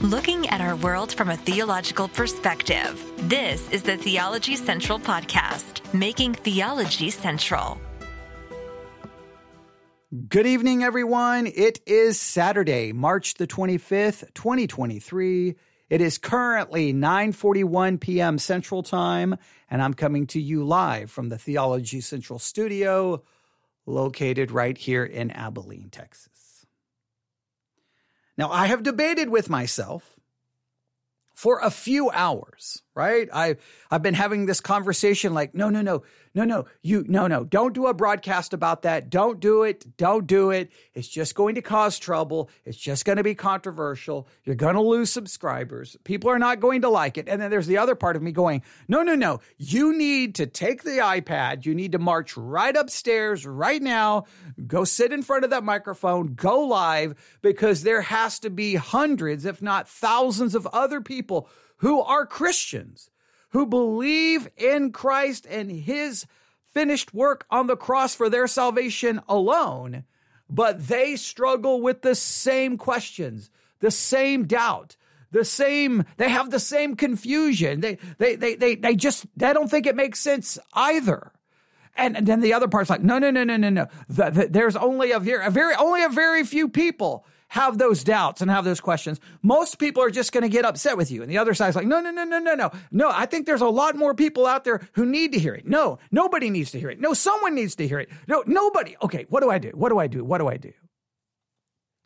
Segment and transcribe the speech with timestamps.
[0.00, 3.04] looking at our world from a theological perspective.
[3.28, 7.78] This is the Theology Central Podcast, making theology central.
[10.28, 11.46] Good evening, everyone.
[11.46, 15.56] It is Saturday, March the 25th, 2023.
[15.90, 18.38] It is currently 9:41 p.m.
[18.38, 19.36] Central Time,
[19.68, 23.22] and I'm coming to you live from the Theology Central studio
[23.84, 26.39] located right here in Abilene, Texas.
[28.40, 30.18] Now, I have debated with myself
[31.34, 33.28] for a few hours, right?
[33.32, 33.56] I
[33.90, 36.02] I've been having this conversation like, no, no, no,
[36.34, 39.10] no, no, you, no, no, don't do a broadcast about that.
[39.10, 39.96] Don't do it.
[39.96, 40.70] Don't do it.
[40.94, 42.50] It's just going to cause trouble.
[42.64, 44.28] It's just going to be controversial.
[44.44, 45.96] You're going to lose subscribers.
[46.04, 47.28] People are not going to like it.
[47.28, 49.40] And then there's the other part of me going, no, no, no.
[49.58, 51.64] You need to take the iPad.
[51.66, 54.26] You need to march right upstairs right now.
[54.66, 56.34] Go sit in front of that microphone.
[56.34, 61.48] Go live because there has to be hundreds, if not thousands of other people
[61.80, 63.10] who are Christians
[63.50, 66.26] who believe in Christ and his
[66.72, 70.04] finished work on the cross for their salvation alone,
[70.48, 73.50] but they struggle with the same questions,
[73.80, 74.96] the same doubt,
[75.32, 77.80] the same, they have the same confusion.
[77.80, 81.32] They, they, they, they, they just, they don't think it makes sense either.
[81.96, 83.86] And, and then the other part's like, no, no, no, no, no, no.
[84.08, 88.04] The, the, there's only a very, a very, only a very few people have those
[88.04, 91.20] doubts and have those questions, most people are just going to get upset with you.
[91.20, 92.70] And the other side's like, no, no, no, no, no, no.
[92.92, 95.66] No, I think there's a lot more people out there who need to hear it.
[95.66, 97.00] No, nobody needs to hear it.
[97.00, 98.08] No, someone needs to hear it.
[98.28, 98.96] No, nobody.
[99.02, 99.70] Okay, what do I do?
[99.74, 100.22] What do I do?
[100.24, 100.72] What do I do?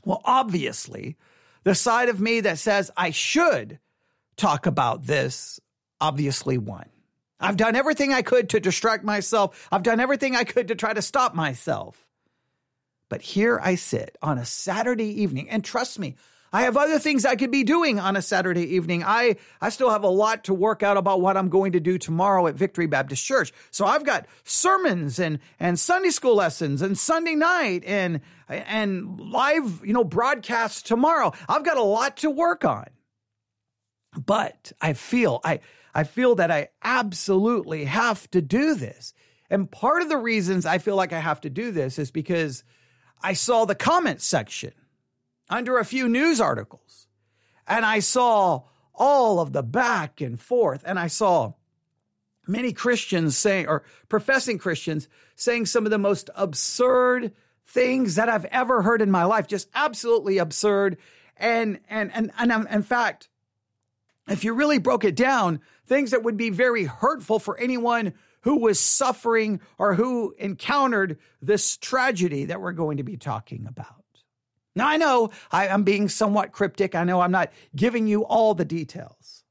[0.07, 1.17] Well, obviously,
[1.63, 3.79] the side of me that says I should
[4.37, 5.61] talk about this
[6.01, 6.87] obviously won.
[7.39, 9.69] I've done everything I could to distract myself.
[9.71, 12.04] I've done everything I could to try to stop myself.
[13.15, 16.17] But here I sit on a Saturday evening, and trust me,
[16.53, 19.05] I have other things I could be doing on a Saturday evening.
[19.05, 21.97] I, I still have a lot to work out about what I'm going to do
[21.97, 23.53] tomorrow at Victory Baptist Church.
[23.71, 29.87] So I've got sermons and, and Sunday school lessons and Sunday night and, and live,
[29.87, 31.33] you know, broadcasts tomorrow.
[31.49, 32.87] I've got a lot to work on.
[34.27, 35.61] But I feel, I,
[35.95, 39.15] I feel that I absolutely have to do this.
[39.51, 42.65] And part of the reasons I feel like I have to do this is because
[43.25, 44.73] I saw the comment section
[45.49, 47.07] under a few news articles
[47.67, 48.65] and I saw
[48.95, 51.55] all of the back and forth and I saw
[52.47, 57.33] many Christians saying, or professing Christians saying some of the most absurd
[57.67, 60.99] things that I've ever heard in my life, just absolutely absurd.
[61.39, 63.31] And, and, and, and um, in fact,
[64.29, 68.13] if you really broke it down, things that would be very hurtful for anyone
[68.45, 74.05] who was suffering or who encountered this tragedy that we're going to be talking about.
[74.77, 76.95] Now, I know I, am being somewhat cryptic.
[76.95, 79.45] I know I'm not giving you all the details,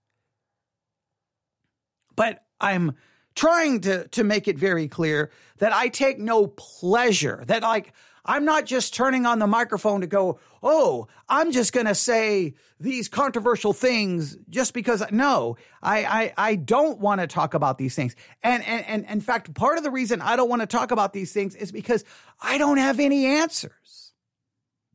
[2.16, 2.96] but I'm
[3.36, 7.94] trying to, to make it very clear that I take no pleasure, that like
[8.25, 12.53] I'm not just turning on the microphone to go, oh, I'm just going to say
[12.79, 15.03] these controversial things just because.
[15.11, 18.16] No, I, I, I don't want to talk about these things.
[18.41, 21.11] And, and, and in fact, part of the reason I don't want to talk about
[21.11, 22.06] these things is because
[22.41, 24.13] I don't have any answers.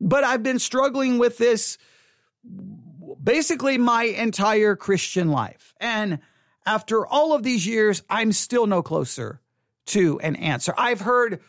[0.01, 1.77] But I've been struggling with this
[3.21, 5.73] basically my entire Christian life.
[5.79, 6.19] And
[6.65, 9.41] after all of these years, I'm still no closer
[9.87, 10.73] to an answer.
[10.77, 11.41] I've heard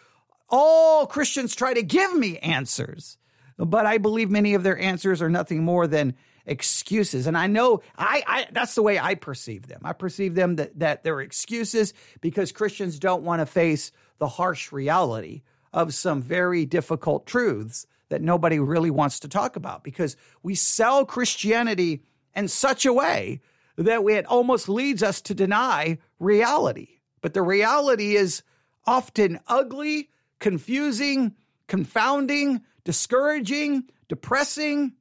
[0.50, 3.16] all Christians try to give me answers,
[3.56, 6.14] but I believe many of their answers are nothing more than
[6.46, 7.26] excuses.
[7.26, 9.80] And I know I, I that's the way I perceive them.
[9.84, 14.72] I perceive them that, that they're excuses because Christians don't want to face the harsh
[14.72, 20.54] reality of some very difficult truths that nobody really wants to talk about because we
[20.54, 22.02] sell Christianity
[22.34, 23.40] in such a way
[23.76, 27.00] that it almost leads us to deny reality.
[27.20, 28.42] But the reality is
[28.86, 30.10] often ugly
[30.40, 31.34] confusing,
[31.68, 34.94] confounding, discouraging, depressing,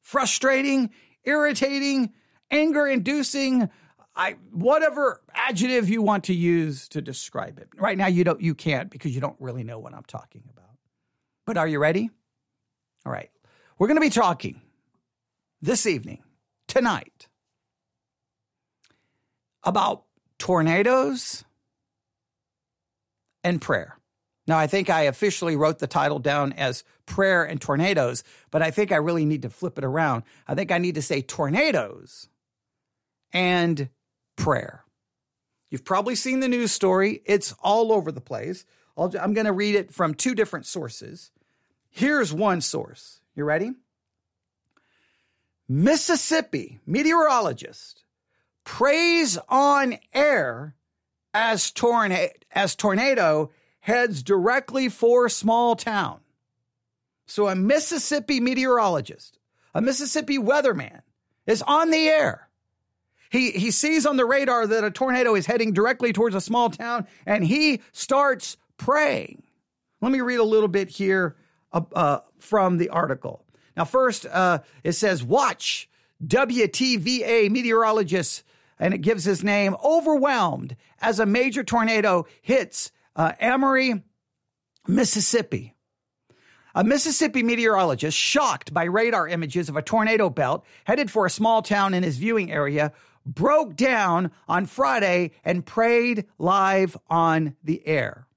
[0.00, 0.90] frustrating,
[1.24, 2.12] irritating,
[2.50, 3.70] anger inducing,
[4.16, 7.68] I whatever adjective you want to use to describe it.
[7.76, 10.76] Right now you don't you can't because you don't really know what I'm talking about.
[11.46, 12.10] But are you ready?
[13.06, 13.30] All right.
[13.78, 14.60] We're going to be talking
[15.62, 16.22] this evening,
[16.66, 17.28] tonight,
[19.62, 20.04] about
[20.38, 21.44] tornadoes
[23.44, 23.97] and prayer.
[24.48, 28.70] Now, I think I officially wrote the title down as Prayer and Tornadoes, but I
[28.70, 30.22] think I really need to flip it around.
[30.48, 32.28] I think I need to say tornadoes
[33.30, 33.90] and
[34.36, 34.84] prayer.
[35.70, 38.64] You've probably seen the news story, it's all over the place.
[38.96, 41.30] i am going to read it from two different sources.
[41.90, 43.20] Here's one source.
[43.34, 43.72] You ready?
[45.68, 48.02] Mississippi meteorologist
[48.64, 50.74] prays on air
[51.34, 53.50] as, torna- as tornado
[53.88, 56.20] heads directly for small town.
[57.26, 59.38] So a Mississippi meteorologist,
[59.74, 61.00] a Mississippi weatherman
[61.46, 62.48] is on the air.
[63.30, 66.68] He, he sees on the radar that a tornado is heading directly towards a small
[66.68, 69.42] town and he starts praying.
[70.02, 71.36] Let me read a little bit here
[71.72, 73.42] uh, uh, from the article.
[73.74, 75.88] Now, first, uh, it says, Watch
[76.26, 78.42] WTVA meteorologist,
[78.78, 84.02] and it gives his name, overwhelmed as a major tornado hits uh, Amory,
[84.86, 85.74] Mississippi.
[86.74, 91.60] A Mississippi meteorologist, shocked by radar images of a tornado belt headed for a small
[91.60, 92.92] town in his viewing area,
[93.26, 98.28] broke down on Friday and prayed live on the air.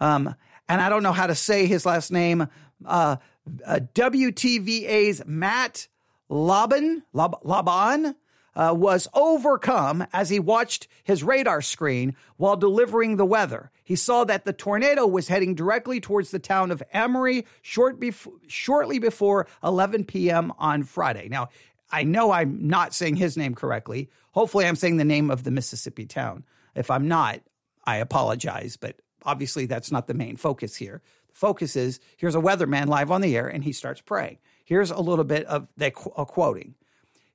[0.00, 0.34] Um,
[0.68, 2.48] and I don't know how to say his last name.
[2.84, 3.16] Uh,
[3.64, 5.86] uh, WTVA's Matt
[6.28, 8.16] Laban, Lab, Laban
[8.54, 13.70] uh, was overcome as he watched his radar screen while delivering the weather.
[13.84, 18.30] He saw that the tornado was heading directly towards the town of Amory short bef-
[18.46, 20.52] shortly before 11 p.m.
[20.58, 21.28] on Friday.
[21.28, 21.48] Now,
[21.90, 24.10] I know I'm not saying his name correctly.
[24.32, 26.44] Hopefully, I'm saying the name of the Mississippi town.
[26.74, 27.40] If I'm not,
[27.84, 31.02] I apologize, but obviously that's not the main focus here.
[31.28, 34.38] The focus is here's a weatherman live on the air and he starts praying.
[34.64, 36.74] Here's a little bit of the quoting.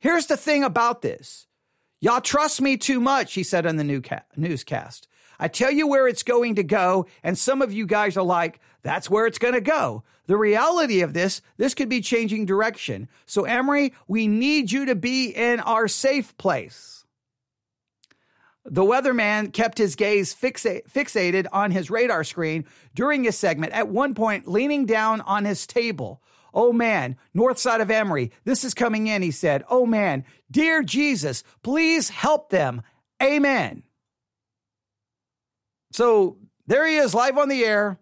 [0.04, 1.48] Here's the thing about this.
[2.02, 5.08] Y'all trust me too much, he said on the new ca- newscast.
[5.40, 8.60] I tell you where it's going to go, and some of you guys are like,
[8.82, 10.04] that's where it's going to go.
[10.28, 13.08] The reality of this, this could be changing direction.
[13.26, 17.06] So, Amory, we need you to be in our safe place.
[18.66, 23.88] The weatherman kept his gaze fixa- fixated on his radar screen during his segment, at
[23.88, 26.22] one point leaning down on his table.
[26.54, 29.64] Oh man, north side of Amory, this is coming in, he said.
[29.70, 32.82] Oh man, dear Jesus, please help them.
[33.22, 33.84] Amen.
[35.92, 38.00] So there he is, live on the air.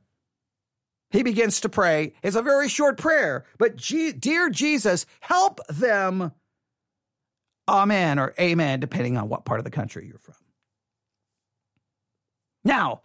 [1.11, 2.13] He begins to pray.
[2.23, 6.31] It's a very short prayer, but G- dear Jesus, help them.
[7.67, 10.35] Amen or amen, depending on what part of the country you're from.
[12.63, 13.01] Now,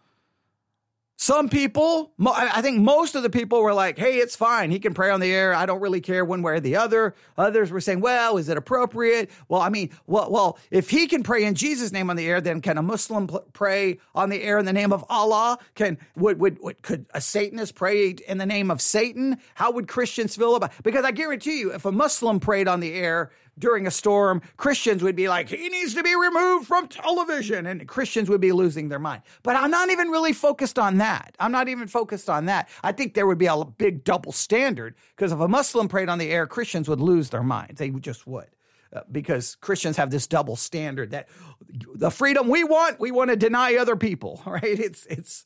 [1.18, 4.70] some people, I think most of the people were like, hey, it's fine.
[4.70, 5.54] He can pray on the air.
[5.54, 7.14] I don't really care one way or the other.
[7.38, 9.30] Others were saying, well, is it appropriate?
[9.48, 12.42] Well, I mean, well, well, if he can pray in Jesus' name on the air,
[12.42, 15.58] then can a Muslim pray on the air in the name of Allah?
[15.74, 19.38] Can, would, would, would, could a Satanist pray in the name of Satan?
[19.54, 22.92] How would Christians feel about Because I guarantee you, if a Muslim prayed on the
[22.92, 27.66] air, during a storm, Christians would be like, he needs to be removed from television,
[27.66, 29.22] and Christians would be losing their mind.
[29.42, 31.34] But I'm not even really focused on that.
[31.40, 32.68] I'm not even focused on that.
[32.82, 36.18] I think there would be a big double standard because if a Muslim prayed on
[36.18, 37.78] the air, Christians would lose their minds.
[37.78, 38.48] They just would.
[38.92, 41.28] Uh, because Christians have this double standard that
[41.68, 44.62] the freedom we want, we want to deny other people, right?
[44.62, 45.44] It's it's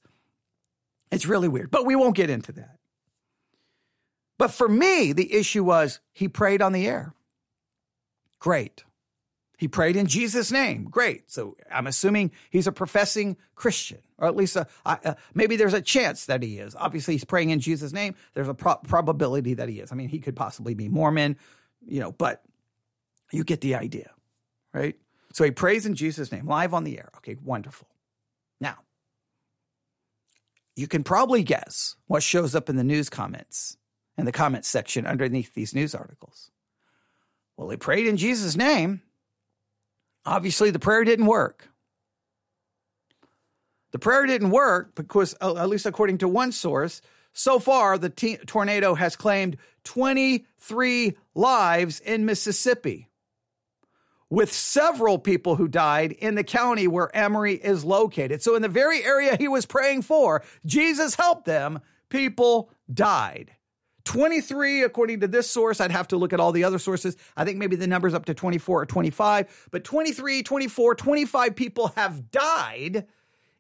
[1.11, 2.77] it's really weird, but we won't get into that.
[4.37, 7.15] But for me, the issue was he prayed on the air.
[8.41, 8.83] Great.
[9.59, 10.85] He prayed in Jesus' name.
[10.85, 11.31] Great.
[11.31, 15.83] So I'm assuming he's a professing Christian, or at least a, uh, maybe there's a
[15.83, 16.75] chance that he is.
[16.75, 18.15] Obviously, he's praying in Jesus' name.
[18.33, 19.93] There's a pro- probability that he is.
[19.93, 21.37] I mean, he could possibly be Mormon,
[21.87, 22.43] you know, but
[23.33, 24.11] you get the idea,
[24.73, 24.97] right?
[25.35, 27.11] So he prays in Jesus' name, live on the air.
[27.19, 27.87] Okay, wonderful.
[28.63, 28.79] Now,
[30.75, 33.77] you can probably guess what shows up in the news comments
[34.17, 36.51] in the comments section underneath these news articles.
[37.61, 39.03] Well, he prayed in Jesus' name.
[40.25, 41.69] Obviously, the prayer didn't work.
[43.91, 47.03] The prayer didn't work because, uh, at least according to one source,
[47.35, 53.09] so far the t- tornado has claimed 23 lives in Mississippi,
[54.31, 58.43] with several people who died in the county where Amory is located.
[58.43, 63.51] So, in the very area he was praying for, Jesus helped them, people died.
[64.11, 65.81] 23, according to this source.
[65.81, 67.17] I'd have to look at all the other sources.
[67.37, 71.93] I think maybe the number's up to 24 or 25, but 23, 24, 25 people
[71.95, 73.07] have died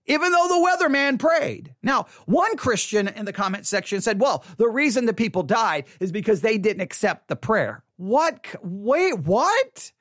[0.07, 1.73] even though the weatherman prayed.
[1.85, 6.11] Now, one Christian in the comment section said, well, the reason the people died is
[6.11, 7.85] because they didn't accept the prayer.
[7.97, 8.45] What?
[8.61, 9.93] Wait, what?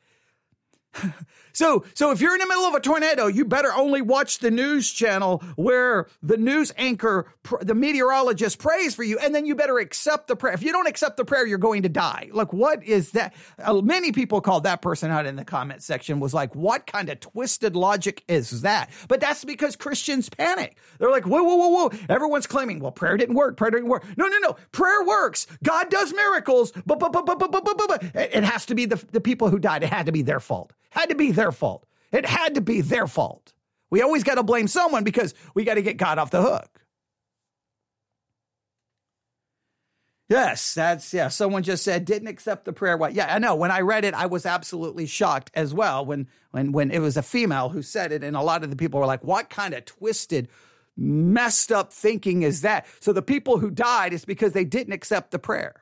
[1.51, 4.50] So, so if you're in the middle of a tornado, you better only watch the
[4.50, 9.77] news channel where the news anchor, the meteorologist prays for you, and then you better
[9.79, 10.53] accept the prayer.
[10.53, 12.29] If you don't accept the prayer, you're going to die.
[12.31, 13.34] Like, what is that?
[13.62, 17.10] Uh, many people called that person out in the comment section was like, what kind
[17.10, 18.89] of twisted logic is that?
[19.10, 20.77] But that's because Christians panic.
[21.00, 21.91] They're like, whoa, whoa, whoa, whoa.
[22.08, 23.58] Everyone's claiming, well, prayer didn't work.
[23.58, 24.05] Prayer didn't work.
[24.17, 24.55] No, no, no.
[24.72, 25.46] Prayer works.
[25.63, 26.72] God does miracles.
[26.86, 28.03] But, but, but, but, but, but, but, but.
[28.15, 29.84] It has to be the, the people who died.
[29.84, 30.72] It had to be their fault.
[30.89, 31.86] Had to be their fault.
[32.12, 33.53] It had to be their fault.
[33.89, 36.79] We always got to blame someone because we got to get God off the hook.
[40.29, 41.27] Yes, that's yeah.
[41.29, 42.96] Someone just said didn't accept the prayer.
[42.96, 43.15] What?
[43.15, 43.55] Yeah, I know.
[43.55, 46.05] When I read it, I was absolutely shocked as well.
[46.05, 48.75] When when when it was a female who said it, and a lot of the
[48.75, 50.48] people were like, "What kind of twisted,
[50.96, 55.31] messed up thinking is that?" So the people who died is because they didn't accept
[55.31, 55.81] the prayer.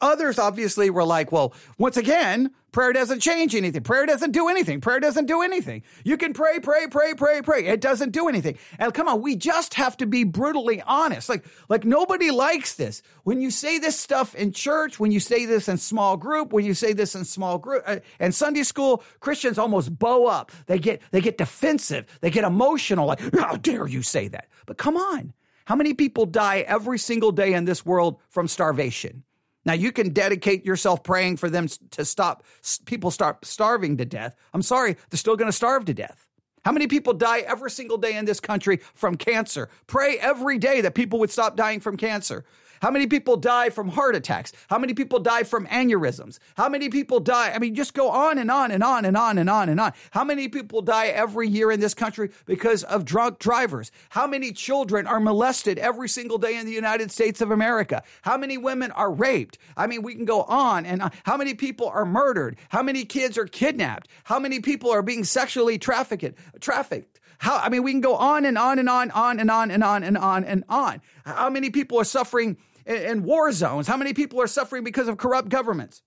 [0.00, 3.82] Others obviously were like, well, once again, prayer doesn't change anything.
[3.82, 4.80] Prayer doesn't do anything.
[4.80, 5.82] Prayer doesn't do anything.
[6.04, 7.66] You can pray, pray, pray, pray, pray.
[7.66, 8.58] It doesn't do anything.
[8.78, 11.28] And come on, we just have to be brutally honest.
[11.28, 13.02] Like, like nobody likes this.
[13.24, 16.64] When you say this stuff in church, when you say this in small group, when
[16.64, 20.52] you say this in small group uh, and Sunday school, Christians almost bow up.
[20.66, 22.06] They get, they get defensive.
[22.20, 23.06] They get emotional.
[23.06, 24.46] Like, how dare you say that?
[24.66, 25.32] But come on.
[25.64, 29.24] How many people die every single day in this world from starvation?
[29.68, 32.42] Now you can dedicate yourself praying for them to stop
[32.86, 34.34] people start starving to death.
[34.54, 36.26] I'm sorry, they're still going to starve to death.
[36.64, 39.68] How many people die every single day in this country from cancer?
[39.86, 42.46] Pray every day that people would stop dying from cancer.
[42.80, 44.52] How many people die from heart attacks?
[44.68, 46.38] How many people die from aneurysms?
[46.56, 47.52] How many people die?
[47.52, 49.92] I mean, just go on and on and on and on and on and on.
[50.10, 53.90] How many people die every year in this country because of drunk drivers?
[54.10, 58.02] How many children are molested every single day in the United States of America?
[58.22, 59.58] How many women are raped?
[59.76, 61.12] I mean, we can go on and on.
[61.24, 62.56] How many people are murdered?
[62.68, 64.08] How many kids are kidnapped?
[64.24, 66.38] How many people are being sexually trafficked?
[66.60, 67.18] Trafficked?
[67.38, 69.70] How, I mean, we can go on and on and on, and on and on
[69.70, 71.00] and on and on and on.
[71.24, 72.56] How many people are suffering
[72.88, 73.86] in war zones?
[73.86, 76.02] How many people are suffering because of corrupt governments?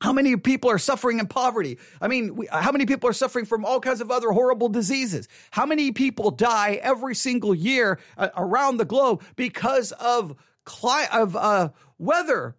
[0.00, 1.78] How many people are suffering in poverty?
[2.00, 5.28] I mean, we, how many people are suffering from all kinds of other horrible diseases?
[5.50, 11.36] How many people die every single year uh, around the globe because of cli- of
[11.36, 12.54] uh, weather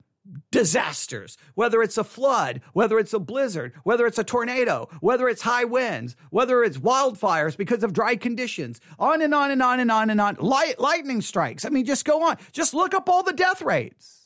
[0.52, 5.42] disasters, whether it's a flood, whether it's a blizzard, whether it's a tornado, whether it's
[5.42, 9.92] high winds, whether it's wildfires because of dry conditions, on and on and on and
[9.92, 10.36] on and on.
[10.40, 11.66] Light, lightning strikes.
[11.66, 12.38] I mean, just go on.
[12.52, 14.25] Just look up all the death rates.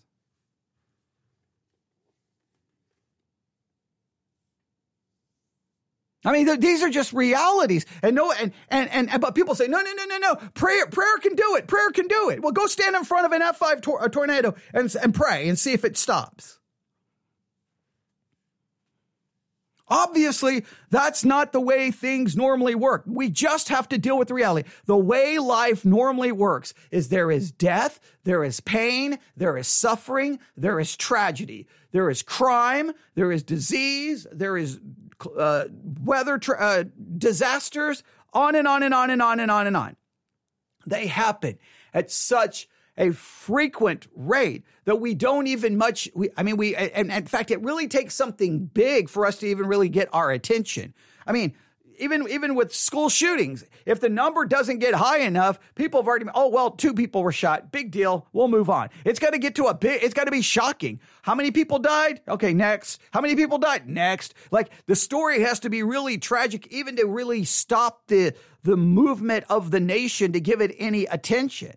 [6.26, 7.86] I mean, these are just realities.
[8.04, 10.36] And no, and, and, and, but people say, no, no, no, no, no.
[10.54, 11.68] Prayer, prayer can do it.
[11.68, 12.42] Prayer can do it.
[12.42, 15.72] Well, go stand in front of an F5 tor- tornado and, and pray and see
[15.72, 16.60] if it stops.
[19.90, 23.04] Obviously, that's not the way things normally work.
[23.08, 24.70] We just have to deal with the reality.
[24.86, 30.40] The way life normally works is there is death, there is pain, there is suffering,
[30.56, 34.80] there is tragedy, there is crime, there is disease, there is
[35.38, 35.66] uh,
[36.04, 36.84] weather tra- uh,
[37.18, 39.96] disasters, on and on and on and on and on and on.
[40.86, 41.58] They happen
[41.94, 47.10] at such a frequent rate that we don't even much we, i mean we and
[47.12, 50.94] in fact it really takes something big for us to even really get our attention
[51.26, 51.56] i mean
[52.00, 56.26] even even with school shootings, if the number doesn't get high enough, people have already
[56.34, 57.72] oh well, two people were shot.
[57.72, 58.28] Big deal.
[58.34, 58.90] We'll move on.
[59.06, 60.04] It's got to get to a bit.
[60.04, 61.00] It's got to be shocking.
[61.22, 62.22] How many people died?
[62.28, 63.02] Okay, next.
[63.12, 63.88] How many people died?
[63.88, 64.34] Next.
[64.52, 69.46] Like the story has to be really tragic, even to really stop the the movement
[69.50, 71.74] of the nation to give it any attention.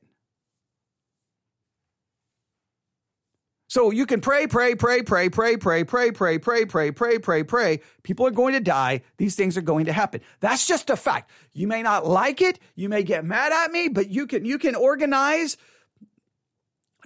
[3.72, 7.42] So you can pray, pray, pray, pray, pray, pray, pray, pray, pray, pray, pray, pray,
[7.42, 7.80] pray.
[8.02, 9.00] People are going to die.
[9.16, 10.20] These things are going to happen.
[10.40, 11.30] That's just a fact.
[11.54, 12.58] You may not like it.
[12.74, 15.56] You may get mad at me, but you can, you can organize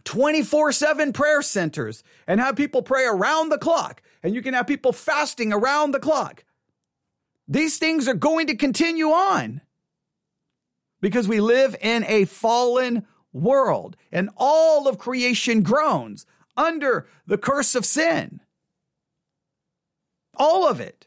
[0.02, 4.02] 24 7 prayer centers and have people pray around the clock.
[4.24, 6.42] And you can have people fasting around the clock.
[7.46, 9.60] These things are going to continue on
[11.00, 17.74] because we live in a fallen world and all of creation groans under the curse
[17.74, 18.40] of sin.
[20.36, 21.06] All of it.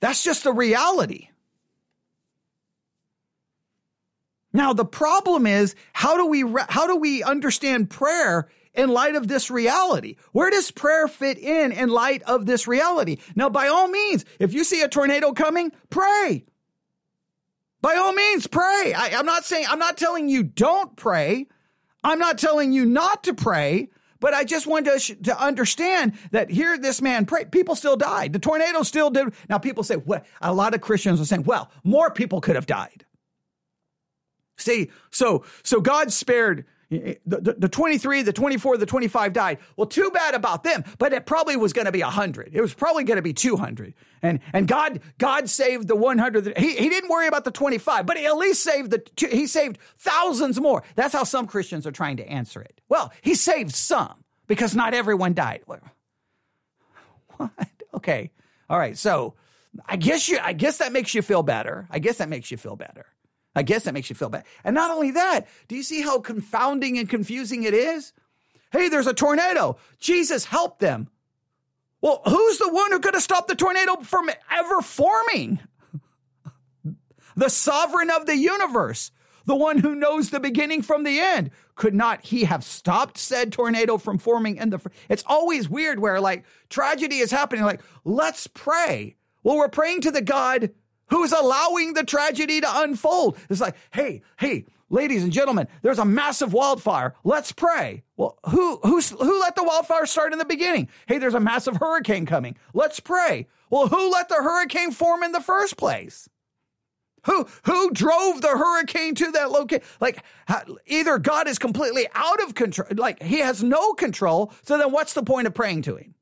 [0.00, 1.28] That's just the reality.
[4.52, 9.28] Now the problem is how do we how do we understand prayer in light of
[9.28, 10.16] this reality?
[10.32, 13.18] Where does prayer fit in in light of this reality?
[13.34, 16.44] Now by all means, if you see a tornado coming, pray.
[17.80, 18.94] By all means, pray.
[18.96, 21.48] I, am not saying I'm not telling you don't pray.
[22.04, 23.88] I'm not telling you not to pray,
[24.20, 27.50] but I just wanted to, to understand that here this man prayed.
[27.50, 28.32] People still died.
[28.32, 29.34] The tornado still did.
[29.48, 32.66] Now people say, well, a lot of Christians are saying, well, more people could have
[32.66, 33.04] died.
[34.56, 36.64] See, so so God spared
[36.98, 39.58] the, the, the, 23, the 24, the 25 died.
[39.76, 42.50] Well, too bad about them, but it probably was going to be 100.
[42.54, 43.94] It was probably going to be 200.
[44.22, 46.56] And and God God saved the 100.
[46.56, 49.78] He, he didn't worry about the 25, but he at least saved the he saved
[49.98, 50.82] thousands more.
[50.94, 52.80] That's how some Christians are trying to answer it.
[52.88, 55.62] Well, he saved some because not everyone died.
[55.66, 55.80] What?
[57.94, 58.32] Okay.
[58.68, 58.98] All right.
[58.98, 59.34] So,
[59.86, 61.86] I guess you I guess that makes you feel better.
[61.90, 63.06] I guess that makes you feel better.
[63.54, 64.44] I guess that makes you feel bad.
[64.64, 68.12] And not only that, do you see how confounding and confusing it is?
[68.72, 69.76] Hey, there's a tornado.
[70.00, 71.08] Jesus help them.
[72.00, 75.60] Well, who's the one who could have stopped the tornado from ever forming?
[77.36, 79.12] the sovereign of the universe,
[79.46, 81.50] the one who knows the beginning from the end.
[81.76, 86.20] Could not he have stopped said tornado from forming in the It's always weird where
[86.20, 89.16] like tragedy is happening like let's pray.
[89.42, 90.70] Well, we're praying to the God
[91.08, 93.38] who's allowing the tragedy to unfold.
[93.50, 97.14] It's like, hey, hey, ladies and gentlemen, there's a massive wildfire.
[97.24, 98.04] Let's pray.
[98.16, 100.88] Well, who who's who let the wildfire start in the beginning?
[101.06, 102.56] Hey, there's a massive hurricane coming.
[102.72, 103.48] Let's pray.
[103.70, 106.28] Well, who let the hurricane form in the first place?
[107.26, 109.84] Who who drove the hurricane to that location?
[110.00, 110.22] Like
[110.86, 114.52] either God is completely out of control, like he has no control.
[114.62, 116.14] So then, what's the point of praying to him?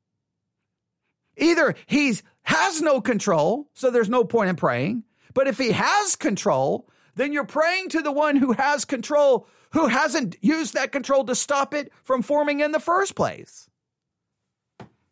[1.37, 5.03] Either he's has no control, so there's no point in praying.
[5.33, 9.87] But if he has control, then you're praying to the one who has control, who
[9.87, 13.69] hasn't used that control to stop it from forming in the first place.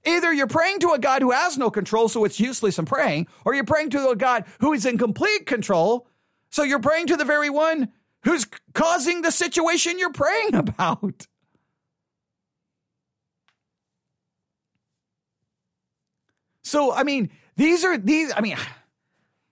[0.03, 3.27] Either you're praying to a God who has no control, so it's useless in praying,
[3.45, 6.07] or you're praying to a God who is in complete control,
[6.49, 7.89] so you're praying to the very one
[8.23, 11.27] who's causing the situation you're praying about.
[16.71, 18.55] So, I mean, these are these, I mean,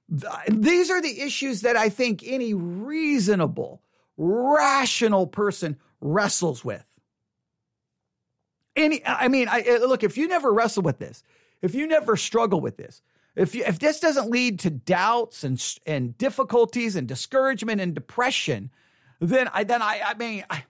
[0.48, 3.82] these are the issues that I think any reasonable,
[4.16, 6.86] rational person wrestles with.
[8.78, 11.22] Any, I mean, I, eh, look, if you never wrestle with this,
[11.62, 13.02] if you never struggle with this,
[13.36, 18.72] if you, if this doesn't lead to doubts and and difficulties and discouragement and depression,
[19.20, 20.64] then I then I I mean I,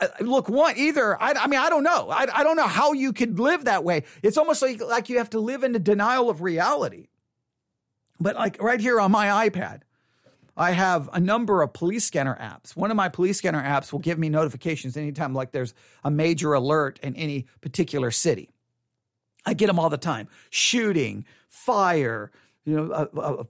[0.00, 2.08] Uh, look one either I, I, mean i don't know.
[2.10, 4.04] I, I don't know how you could live that way.
[4.22, 7.08] It's almost like like you have to live in the denial of reality.
[8.18, 9.82] But like right here on my ipad
[10.56, 12.76] i have a number of police scanner apps.
[12.76, 16.52] One of my police scanner apps will give me notifications anytime like there's a major
[16.52, 18.50] alert in any particular city.
[19.46, 20.28] I get them all the time.
[20.50, 22.30] Shooting fire
[22.64, 23.44] you know a, a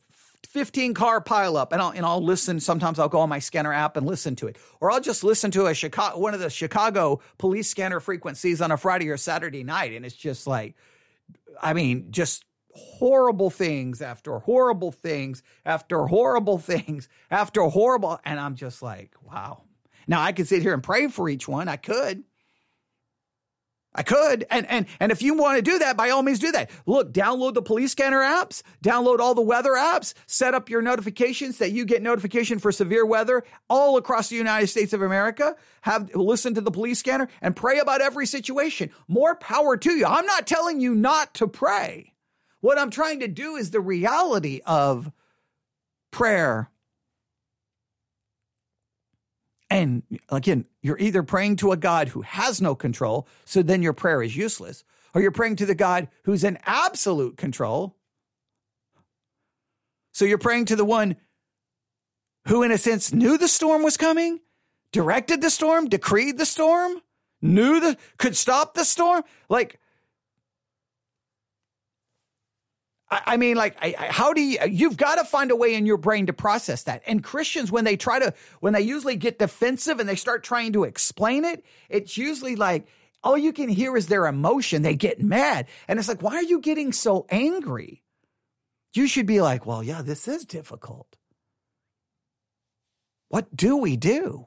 [0.48, 2.61] 15 car pileup and I'll, and I'll listen.
[2.61, 4.57] Sometimes I'll go on my scanner app and listen to it.
[4.81, 8.72] Or I'll just listen to a Chicago, one of the Chicago police scanner frequencies on
[8.72, 9.92] a Friday or Saturday night.
[9.92, 10.74] And it's just like,
[11.62, 18.18] I mean, just horrible things after horrible things after horrible things after horrible.
[18.24, 19.62] And I'm just like, wow.
[20.07, 21.68] Now I could sit here and pray for each one.
[21.68, 22.24] I could.
[23.92, 24.46] I could.
[24.50, 26.70] And and and if you want to do that, by all means do that.
[26.87, 31.59] Look, download the police scanner apps, download all the weather apps, set up your notifications
[31.59, 35.57] that you get notification for severe weather all across the United States of America.
[35.83, 38.90] Have listen to the police scanner and pray about every situation.
[39.09, 40.07] More power to you.
[40.07, 42.14] I'm not telling you not to pray.
[42.61, 45.11] What I'm trying to do is the reality of
[46.12, 46.69] prayer
[49.70, 53.92] and again, you're either praying to a God who has no control, so then your
[53.92, 54.83] prayer is useless,
[55.14, 57.96] or you're praying to the God who's in absolute control.
[60.12, 61.16] So you're praying to the one
[62.48, 64.40] who, in a sense, knew the storm was coming,
[64.92, 67.00] directed the storm, decreed the storm,
[67.40, 69.22] knew the could stop the storm.
[69.48, 69.78] Like
[73.11, 75.85] I, mean, like, I, I, how do you, you've got to find a way in
[75.85, 77.03] your brain to process that.
[77.07, 80.75] And Christians, when they try to, when they usually get defensive and they start trying
[80.75, 82.87] to explain it, it's usually like,
[83.23, 84.83] all you can hear is their emotion.
[84.83, 85.66] They get mad.
[85.88, 88.03] And it's like, why are you getting so angry?
[88.94, 91.16] You should be like, well, yeah, this is difficult.
[93.29, 94.46] What do we do?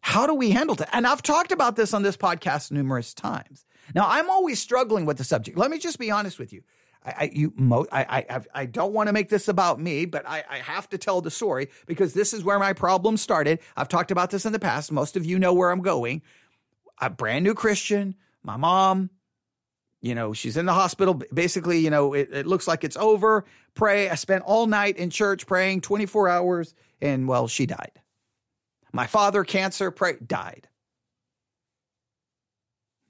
[0.00, 0.88] How do we handle it?
[0.92, 3.64] And I've talked about this on this podcast numerous times.
[3.94, 5.56] Now, I'm always struggling with the subject.
[5.58, 6.62] Let me just be honest with you.
[7.04, 10.26] I, I you mo- I, I I don't want to make this about me, but
[10.26, 13.60] I, I have to tell the story because this is where my problem started.
[13.76, 14.92] I've talked about this in the past.
[14.92, 16.22] Most of you know where I'm going.
[17.00, 19.10] A brand new Christian, my mom,
[20.00, 21.14] you know, she's in the hospital.
[21.32, 23.46] Basically, you know, it, it looks like it's over.
[23.74, 24.10] Pray.
[24.10, 27.92] I spent all night in church praying 24 hours, and well, she died.
[28.92, 30.68] My father, cancer, pray, died.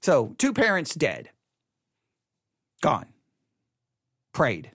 [0.01, 1.29] So, two parents dead,
[2.81, 3.07] gone,
[4.35, 4.71] prayed,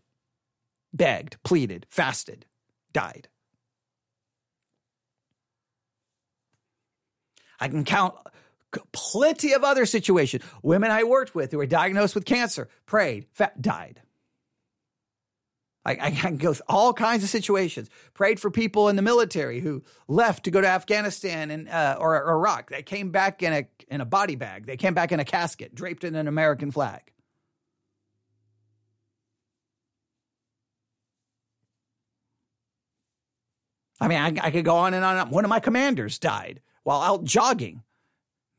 [0.92, 2.46] begged, pleaded, fasted,
[2.94, 3.28] died.
[7.60, 8.14] I can count
[8.92, 10.42] plenty of other situations.
[10.62, 13.26] Women I worked with who were diagnosed with cancer, prayed,
[13.60, 14.00] died.
[15.84, 17.90] I, I can go through all kinds of situations.
[18.14, 22.14] Prayed for people in the military who left to go to Afghanistan and uh, or,
[22.16, 22.70] or Iraq.
[22.70, 24.66] They came back in a in a body bag.
[24.66, 27.12] They came back in a casket draped in an American flag.
[34.00, 35.30] I mean, I, I could go on and on.
[35.30, 37.82] One of my commanders died while out jogging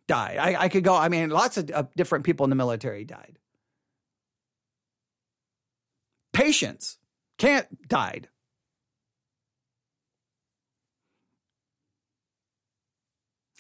[0.08, 0.38] died.
[0.38, 3.39] I, I could go, I mean, lots of uh, different people in the military died.
[6.34, 6.97] Patients
[7.38, 8.27] can't died.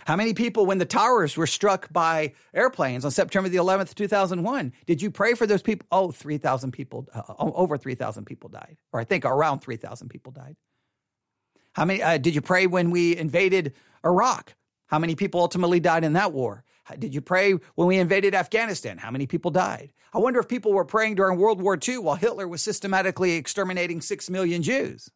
[0.05, 4.73] How many people, when the towers were struck by airplanes on September the 11th, 2001,
[4.87, 5.87] did you pray for those people?
[5.91, 10.55] Oh, 3,000 people, uh, over 3,000 people died, or I think around 3,000 people died.
[11.73, 13.73] How many uh, did you pray when we invaded
[14.05, 14.55] Iraq?
[14.87, 16.63] How many people ultimately died in that war?
[16.97, 18.97] Did you pray when we invaded Afghanistan?
[18.97, 19.93] How many people died?
[20.13, 24.01] I wonder if people were praying during World War II while Hitler was systematically exterminating
[24.01, 25.09] six million Jews.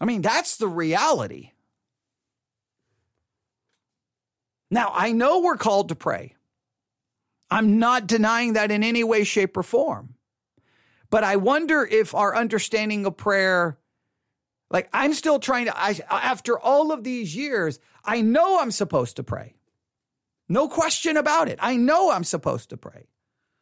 [0.00, 1.52] I mean, that's the reality.
[4.70, 6.34] Now, I know we're called to pray.
[7.50, 10.13] I'm not denying that in any way, shape, or form.
[11.14, 13.78] But I wonder if our understanding of prayer
[14.68, 19.14] like I'm still trying to, I, after all of these years, I know I'm supposed
[19.14, 19.54] to pray.
[20.48, 21.60] No question about it.
[21.62, 23.06] I know I'm supposed to pray.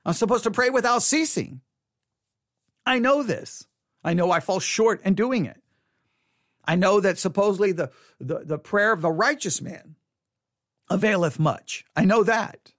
[0.03, 1.61] I'm supposed to pray without ceasing.
[2.87, 3.67] I know this.
[4.03, 5.61] I know I fall short in doing it.
[6.65, 9.97] I know that supposedly the, the, the prayer of the righteous man
[10.88, 11.85] availeth much.
[11.95, 12.72] I know that.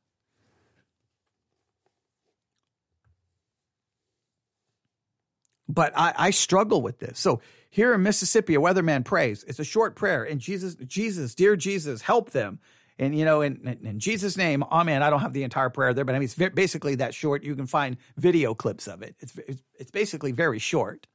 [5.74, 7.20] But I, I struggle with this.
[7.20, 9.44] So here in Mississippi, a weatherman prays.
[9.48, 10.24] It's a short prayer.
[10.24, 12.60] And Jesus, Jesus, dear Jesus, help them.
[13.00, 15.02] And, you know, in, in Jesus' name, amen.
[15.02, 17.44] I don't have the entire prayer there, but I mean, it's basically that short.
[17.44, 19.16] You can find video clips of it.
[19.20, 21.08] It's, it's, it's basically very short.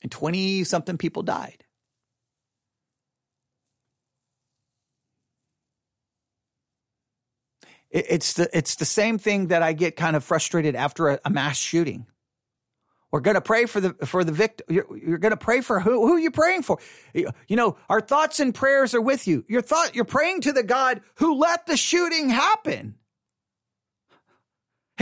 [0.00, 1.62] And 20 something people died.
[7.92, 11.30] It's the it's the same thing that I get kind of frustrated after a, a
[11.30, 12.06] mass shooting.
[13.10, 14.66] We're going to pray for the for the victim.
[14.70, 16.06] You're, you're going to pray for who?
[16.06, 16.78] Who are you praying for?
[17.12, 19.44] You know, our thoughts and prayers are with you.
[19.48, 22.96] Your thought, you're praying to the God who let the shooting happen.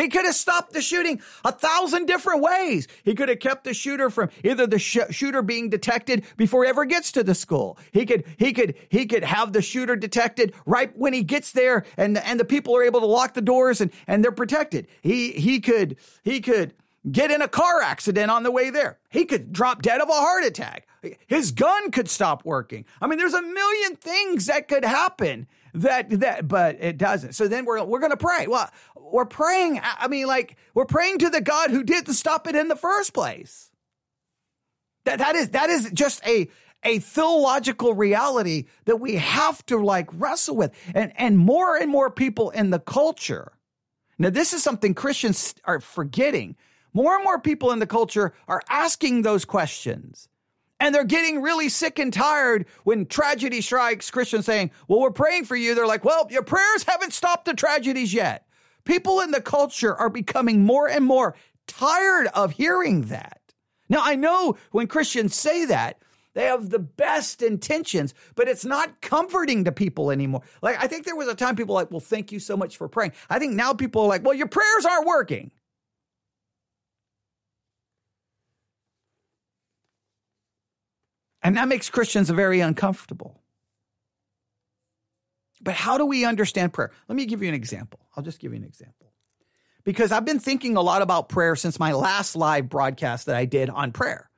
[0.01, 2.89] He could have stopped the shooting a thousand different ways.
[3.05, 6.71] He could have kept the shooter from either the sh- shooter being detected before he
[6.71, 7.79] ever gets to the school.
[7.93, 11.85] He could he could he could have the shooter detected right when he gets there,
[11.99, 14.87] and and the people are able to lock the doors and and they're protected.
[15.03, 16.73] He he could he could
[17.11, 18.99] get in a car accident on the way there.
[19.11, 20.87] He could drop dead of a heart attack.
[21.27, 22.85] His gun could stop working.
[23.01, 27.35] I mean, there's a million things that could happen that that but it doesn't.
[27.35, 28.47] So then we're we're going to pray.
[28.47, 32.55] Well, we're praying I mean like we're praying to the God who didn't stop it
[32.55, 33.71] in the first place.
[35.05, 36.49] That that is that is just a
[36.83, 40.73] a theological reality that we have to like wrestle with.
[40.95, 43.53] And and more and more people in the culture.
[44.19, 46.57] Now this is something Christians are forgetting
[46.93, 50.29] more and more people in the culture are asking those questions.
[50.81, 55.45] And they're getting really sick and tired when tragedy strikes, Christians saying, Well, we're praying
[55.45, 55.75] for you.
[55.75, 58.47] They're like, Well, your prayers haven't stopped the tragedies yet.
[58.85, 63.40] People in the culture are becoming more and more tired of hearing that.
[63.90, 66.01] Now, I know when Christians say that,
[66.33, 70.43] they have the best intentions, but it's not comforting to people anymore.
[70.62, 72.88] Like, I think there was a time people like, Well, thank you so much for
[72.88, 73.12] praying.
[73.29, 75.51] I think now people are like, Well, your prayers aren't working.
[81.42, 83.40] And that makes Christians very uncomfortable.
[85.61, 86.90] But how do we understand prayer?
[87.09, 88.00] Let me give you an example.
[88.16, 89.12] I'll just give you an example.
[89.85, 93.44] Because I've been thinking a lot about prayer since my last live broadcast that I
[93.44, 94.31] did on prayer.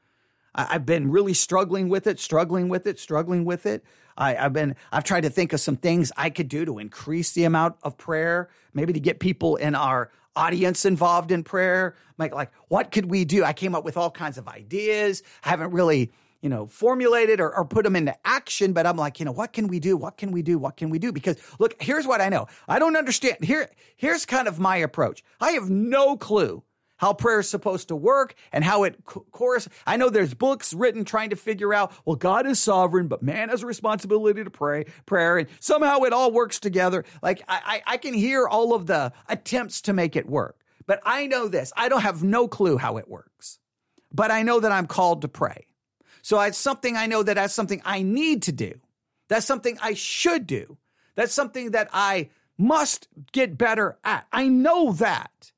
[0.55, 3.85] I've been really struggling with it, struggling with it, struggling with it.
[4.17, 7.33] I, have been, I've tried to think of some things I could do to increase
[7.33, 11.97] the amount of prayer, maybe to get people in our audience involved in prayer.
[12.19, 13.45] Like, like, what could we do?
[13.45, 15.23] I came up with all kinds of ideas.
[15.43, 16.13] I haven't really
[16.43, 19.53] you know, formulated or, or put them into action, but I'm like, you know, what
[19.53, 19.97] can we do?
[19.97, 20.59] What can we do?
[20.59, 21.13] What can we do?
[21.13, 22.49] Because look, here's what I know.
[22.69, 23.39] I don't understand.
[23.43, 25.23] Here, here's kind of my approach.
[25.41, 26.65] I have no clue
[27.03, 29.69] how prayer is supposed to work and how it course.
[29.87, 33.49] I know there's books written trying to figure out, well, God is sovereign, but man
[33.49, 37.05] has a responsibility to pray, prayer, and somehow it all works together.
[37.21, 41.01] Like I, I, I can hear all of the attempts to make it work, but
[41.05, 41.73] I know this.
[41.77, 43.59] I don't have no clue how it works,
[44.13, 45.67] but I know that I'm called to pray.
[46.23, 48.81] So it's something I know that that's something I need to do.
[49.29, 50.79] That's something I should do.
[51.15, 54.27] That's something that I must get better at.
[54.33, 55.53] I know that.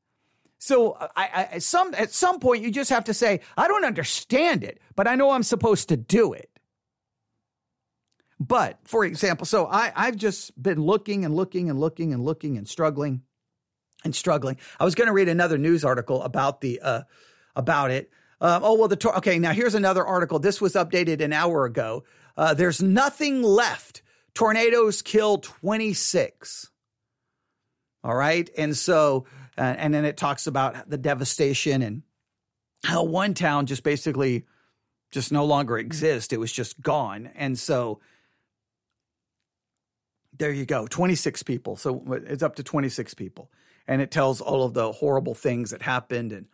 [0.59, 4.65] So I, I, some at some point you just have to say, I don't understand
[4.65, 6.51] it, but I know I'm supposed to do it.
[8.41, 12.57] But for example, so I, I've just been looking and looking and looking and looking
[12.57, 13.23] and struggling
[14.05, 14.57] and struggling.
[14.81, 17.03] I was going to read another news article about the uh,
[17.55, 18.11] about it.
[18.41, 19.39] Um, oh well, the tor- okay.
[19.39, 20.39] Now here's another article.
[20.39, 22.05] This was updated an hour ago.
[22.37, 24.03] Uh, there's nothing left.
[24.35, 26.71] Tornadoes kill 26.
[28.03, 32.03] All right, and so uh, and then it talks about the devastation and
[32.85, 34.45] how one town just basically
[35.11, 36.33] just no longer exists.
[36.33, 37.31] It was just gone.
[37.35, 38.01] And so
[40.37, 41.77] there you go 26 people.
[41.77, 43.51] So it's up to 26 people.
[43.87, 46.47] And it tells all of the horrible things that happened and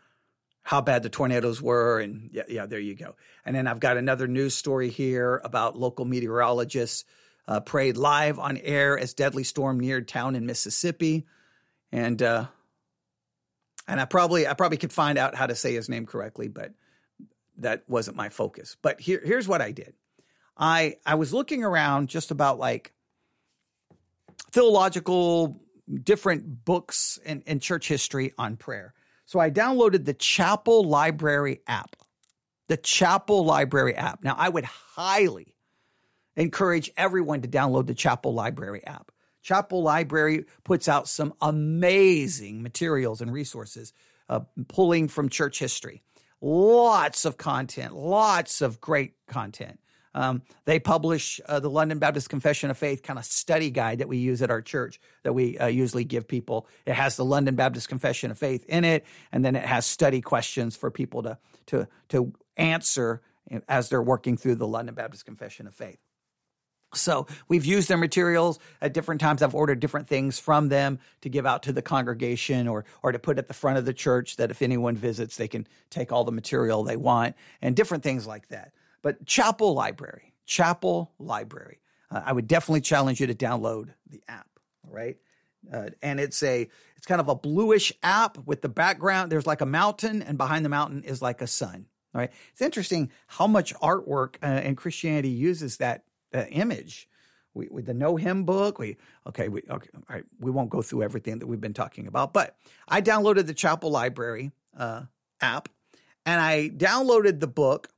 [0.63, 2.01] how bad the tornadoes were.
[2.01, 3.17] And yeah, yeah, there you go.
[3.45, 7.05] And then I've got another news story here about local meteorologists
[7.49, 11.27] uh, prayed live on air as deadly storm neared town in Mississippi.
[11.91, 12.47] And uh,
[13.89, 16.73] and I probably I probably could find out how to say his name correctly, but
[17.59, 18.77] that wasn't my focus.
[18.81, 19.95] But here here's what I did.
[20.57, 22.93] I I was looking around just about like
[24.53, 25.61] theological
[26.03, 28.95] different books and, and church history on prayer.
[29.31, 31.95] So I downloaded the Chapel Library app.
[32.67, 34.25] The Chapel Library app.
[34.25, 35.55] Now I would highly
[36.35, 39.13] encourage everyone to download the Chapel Library app.
[39.41, 43.93] Chapel Library puts out some amazing materials and resources
[44.29, 46.03] uh, pulling from church history.
[46.41, 49.79] Lots of content, lots of great content.
[50.15, 54.09] Um, they publish uh, the London Baptist Confession of Faith kind of study guide that
[54.09, 56.67] we use at our church that we uh, usually give people.
[56.85, 60.21] It has the London Baptist Confession of Faith in it, and then it has study
[60.21, 63.23] questions for people to to to answer
[63.69, 65.99] as they're working through the London Baptist Confession of Faith.
[66.93, 69.43] So we've used their materials at different times.
[69.43, 73.19] I've ordered different things from them to give out to the congregation or or to
[73.19, 76.25] put at the front of the church that if anyone visits, they can take all
[76.25, 78.73] the material they want and different things like that.
[79.03, 81.81] But Chapel Library, Chapel Library.
[82.11, 84.49] Uh, I would definitely challenge you to download the app.
[84.87, 85.17] All right.
[85.73, 89.31] Uh, and it's a it's kind of a bluish app with the background.
[89.31, 91.87] There's like a mountain, and behind the mountain is like a sun.
[92.15, 92.31] All right.
[92.53, 97.09] It's interesting how much artwork uh, and Christianity uses that uh, image.
[97.53, 100.25] We, with the Know Him book, we okay, we okay, all right.
[100.39, 103.91] We won't go through everything that we've been talking about, but I downloaded the Chapel
[103.91, 105.03] Library uh,
[105.41, 105.69] app,
[106.25, 107.89] and I downloaded the book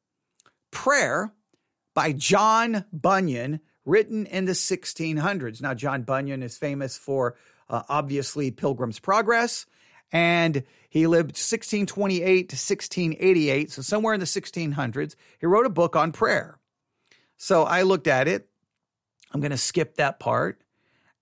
[0.73, 1.33] Prayer
[1.95, 5.63] by John Bunyan, written in the 1600s.
[5.63, 7.37] Now, John Bunyan is famous for
[7.69, 9.67] uh, obviously Pilgrim's Progress,
[10.11, 15.15] and he lived 1628 to 1688, so somewhere in the 1600s.
[15.39, 16.59] He wrote a book on prayer.
[17.37, 18.49] So I looked at it.
[19.33, 20.63] I'm going to skip that part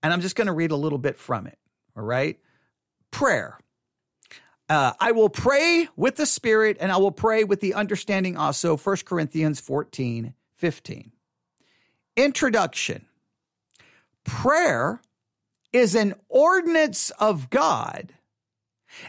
[0.03, 1.57] and I'm just going to read a little bit from it.
[1.95, 2.39] All right.
[3.11, 3.57] Prayer.
[4.71, 8.77] Uh, I will pray with the Spirit and I will pray with the understanding also.
[8.77, 11.11] 1 Corinthians 14, 15.
[12.15, 13.05] Introduction.
[14.23, 15.01] Prayer
[15.73, 18.13] is an ordinance of God,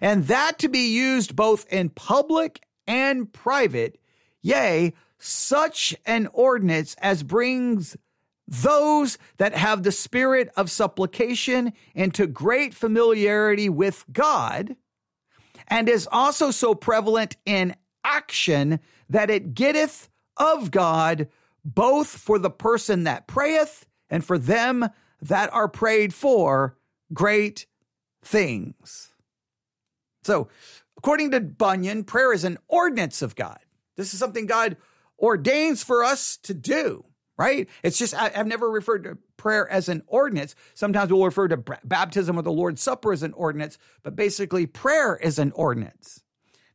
[0.00, 4.00] and that to be used both in public and private,
[4.40, 7.96] yea, such an ordinance as brings
[8.48, 14.74] those that have the spirit of supplication into great familiarity with God,
[15.68, 21.28] and is also so prevalent in action that it getteth of God
[21.64, 24.88] both for the person that prayeth and for them
[25.20, 26.76] that are prayed for
[27.12, 27.66] great
[28.24, 29.12] things.
[30.24, 30.48] So,
[30.96, 33.58] according to Bunyan, prayer is an ordinance of God.
[33.96, 34.76] This is something God
[35.18, 37.04] ordains for us to do,
[37.38, 37.68] right?
[37.82, 40.54] It's just, I, have never referred to prayer as an ordinance.
[40.74, 45.16] Sometimes we'll refer to baptism or the Lord's Supper as an ordinance, but basically, prayer
[45.16, 46.22] is an ordinance.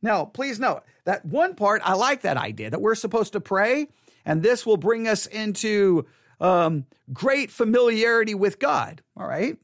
[0.02, 3.88] Now, please note that one part, I like that idea that we're supposed to pray,
[4.24, 6.06] and this will bring us into
[6.40, 9.56] um, great familiarity with God, all right?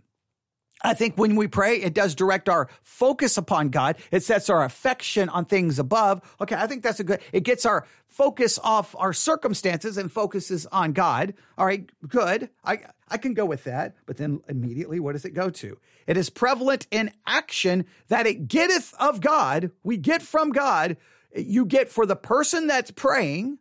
[0.84, 3.96] I think when we pray, it does direct our focus upon God.
[4.10, 6.20] It sets our affection on things above.
[6.42, 10.66] Okay, I think that's a good, it gets our focus off our circumstances and focuses
[10.66, 11.32] on God.
[11.56, 12.50] All right, good.
[12.62, 13.96] I, I can go with that.
[14.04, 15.78] But then immediately, what does it go to?
[16.06, 19.70] It is prevalent in action that it getteth of God.
[19.82, 20.98] We get from God.
[21.34, 23.58] You get for the person that's praying.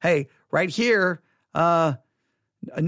[0.00, 1.20] Hey, right here,
[1.52, 1.94] uh,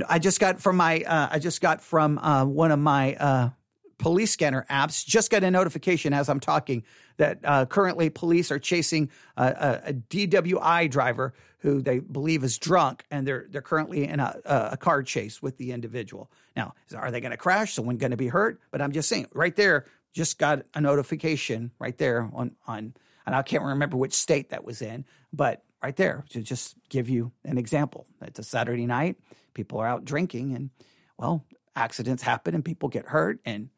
[0.09, 3.51] I just got from my uh, I just got from uh, one of my uh,
[3.99, 5.05] police scanner apps.
[5.05, 6.85] Just got a notification as I'm talking
[7.17, 13.05] that uh, currently police are chasing a, a, DWI driver who they believe is drunk,
[13.11, 16.31] and they're they're currently in a, a car chase with the individual.
[16.57, 17.75] Now, are they going to crash?
[17.75, 18.61] Someone going to be hurt?
[18.71, 22.95] But I'm just saying, right there, just got a notification right there on on,
[23.27, 27.09] and I can't remember which state that was in, but right there to just give
[27.09, 28.07] you an example.
[28.23, 29.17] It's a Saturday night
[29.59, 30.71] people are out drinking and
[31.19, 31.45] well
[31.75, 33.71] accidents happen and people get hurt and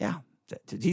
[0.00, 0.14] yeah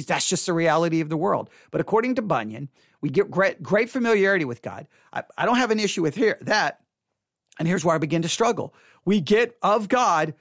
[0.06, 1.48] that's just the reality of the world.
[1.72, 2.68] But according to bunyan
[3.00, 4.88] we get great, great familiarity with god.
[5.14, 6.82] I, I don't have an issue with here that
[7.58, 8.74] and here's where i begin to struggle.
[9.06, 10.34] We get of god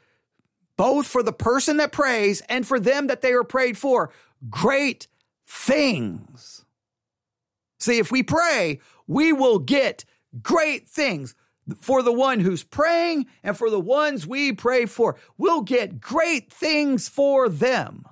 [0.76, 4.10] both for the person that prays and for them that they are prayed for
[4.50, 5.06] great
[5.46, 6.64] things.
[7.78, 10.04] See if we pray we will get
[10.42, 11.36] great things
[11.80, 15.16] for the one who's praying and for the ones we pray for.
[15.38, 18.04] We'll get great things for them.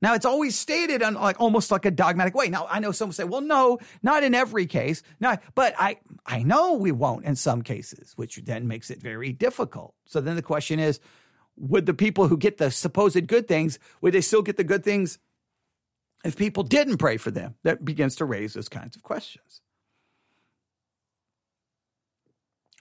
[0.00, 2.48] Now it's always stated on like almost like a dogmatic way.
[2.48, 5.02] Now I know some say, well, no, not in every case.
[5.20, 9.32] No, but I I know we won't in some cases, which then makes it very
[9.32, 9.94] difficult.
[10.06, 11.00] So then the question is,
[11.56, 14.84] would the people who get the supposed good things, would they still get the good
[14.84, 15.18] things
[16.24, 17.56] if people didn't pray for them?
[17.64, 19.60] That begins to raise those kinds of questions.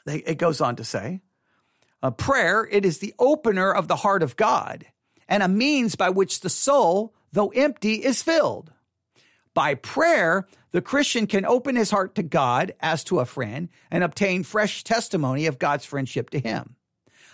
[0.07, 1.21] It goes on to say,
[2.01, 4.85] a prayer, it is the opener of the heart of God
[5.27, 8.71] and a means by which the soul, though empty, is filled.
[9.53, 14.03] By prayer, the Christian can open his heart to God as to a friend and
[14.03, 16.75] obtain fresh testimony of God's friendship to him.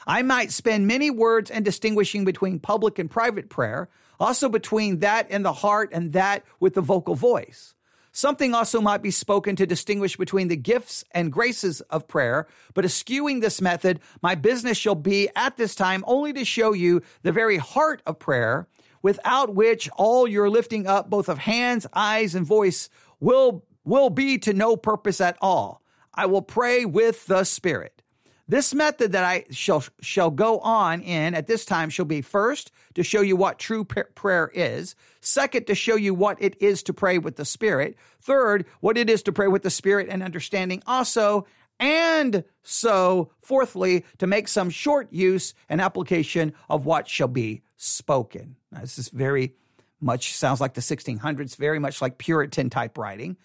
[0.07, 5.29] I might spend many words in distinguishing between public and private prayer, also between that
[5.29, 7.75] in the heart and that with the vocal voice.
[8.15, 12.45] Something also might be spoken to distinguish between the gifts and graces of prayer,
[12.76, 17.02] but eschewing this method, my business shall be at this time only to show you
[17.23, 18.67] the very heart of prayer,
[19.02, 22.88] without which all your lifting up both of hands, eyes, and voice
[23.19, 25.82] will, will be to no purpose at all.
[26.13, 28.04] I will pray with the Spirit.
[28.47, 32.71] This method that I shall shall go on in at this time shall be first
[32.95, 36.93] to show you what true prayer is, second to show you what it is to
[36.93, 40.82] pray with the Spirit, third what it is to pray with the Spirit and understanding
[40.86, 41.45] also,
[41.79, 48.56] and so fourthly to make some short use and application of what shall be spoken.
[48.71, 49.56] Now, this is very
[49.99, 53.38] much sounds like the 1600s, very much like Puritan type writing.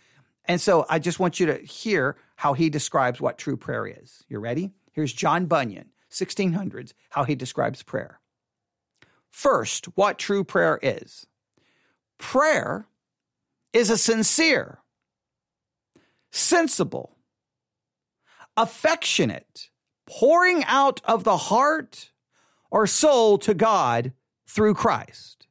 [0.44, 4.24] And so I just want you to hear how he describes what true prayer is.
[4.28, 4.72] You ready?
[4.92, 8.20] Here's John Bunyan, 1600s, how he describes prayer.
[9.30, 11.26] First, what true prayer is?
[12.18, 12.86] Prayer
[13.72, 14.78] is a sincere,
[16.32, 17.16] sensible,
[18.56, 19.70] affectionate
[20.06, 22.10] pouring out of the heart
[22.70, 24.12] or soul to God
[24.46, 25.46] through Christ.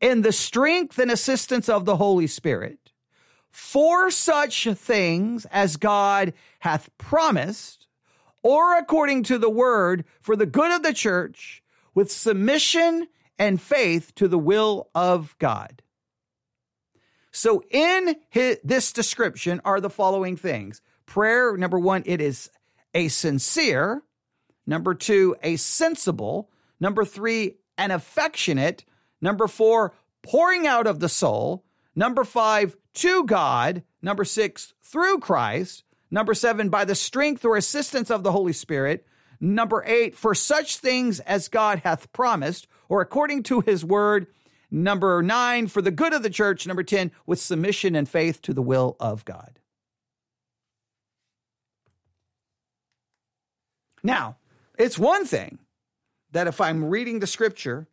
[0.00, 2.90] In the strength and assistance of the Holy Spirit
[3.50, 7.86] for such things as God hath promised
[8.42, 11.62] or according to the word for the good of the church
[11.94, 15.82] with submission and faith to the will of God.
[17.32, 20.80] So, in his, this description are the following things.
[21.06, 22.50] Prayer, number one, it is
[22.94, 24.02] a sincere,
[24.66, 28.84] number two, a sensible, number three, an affectionate,
[29.20, 31.64] number four, pouring out of the soul,
[31.96, 35.82] number five, to God, number six, through Christ,
[36.14, 39.04] Number seven, by the strength or assistance of the Holy Spirit.
[39.44, 44.26] Number eight, for such things as God hath promised, or according to his word.
[44.70, 46.66] Number nine, for the good of the church.
[46.66, 49.58] Number 10, with submission and faith to the will of God.
[54.02, 54.38] Now,
[54.78, 55.58] it's one thing
[56.32, 57.86] that if I'm reading the scripture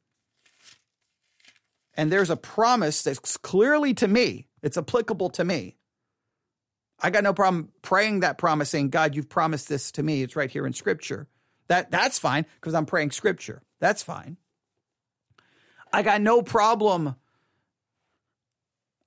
[1.95, 5.75] and there's a promise that's clearly to me, it's applicable to me,
[7.01, 10.23] I got no problem praying that promise, saying, God, you've promised this to me.
[10.23, 11.27] It's right here in scripture.
[11.71, 13.63] That that's fine because I'm praying scripture.
[13.79, 14.37] That's fine.
[15.93, 17.15] I got no problem.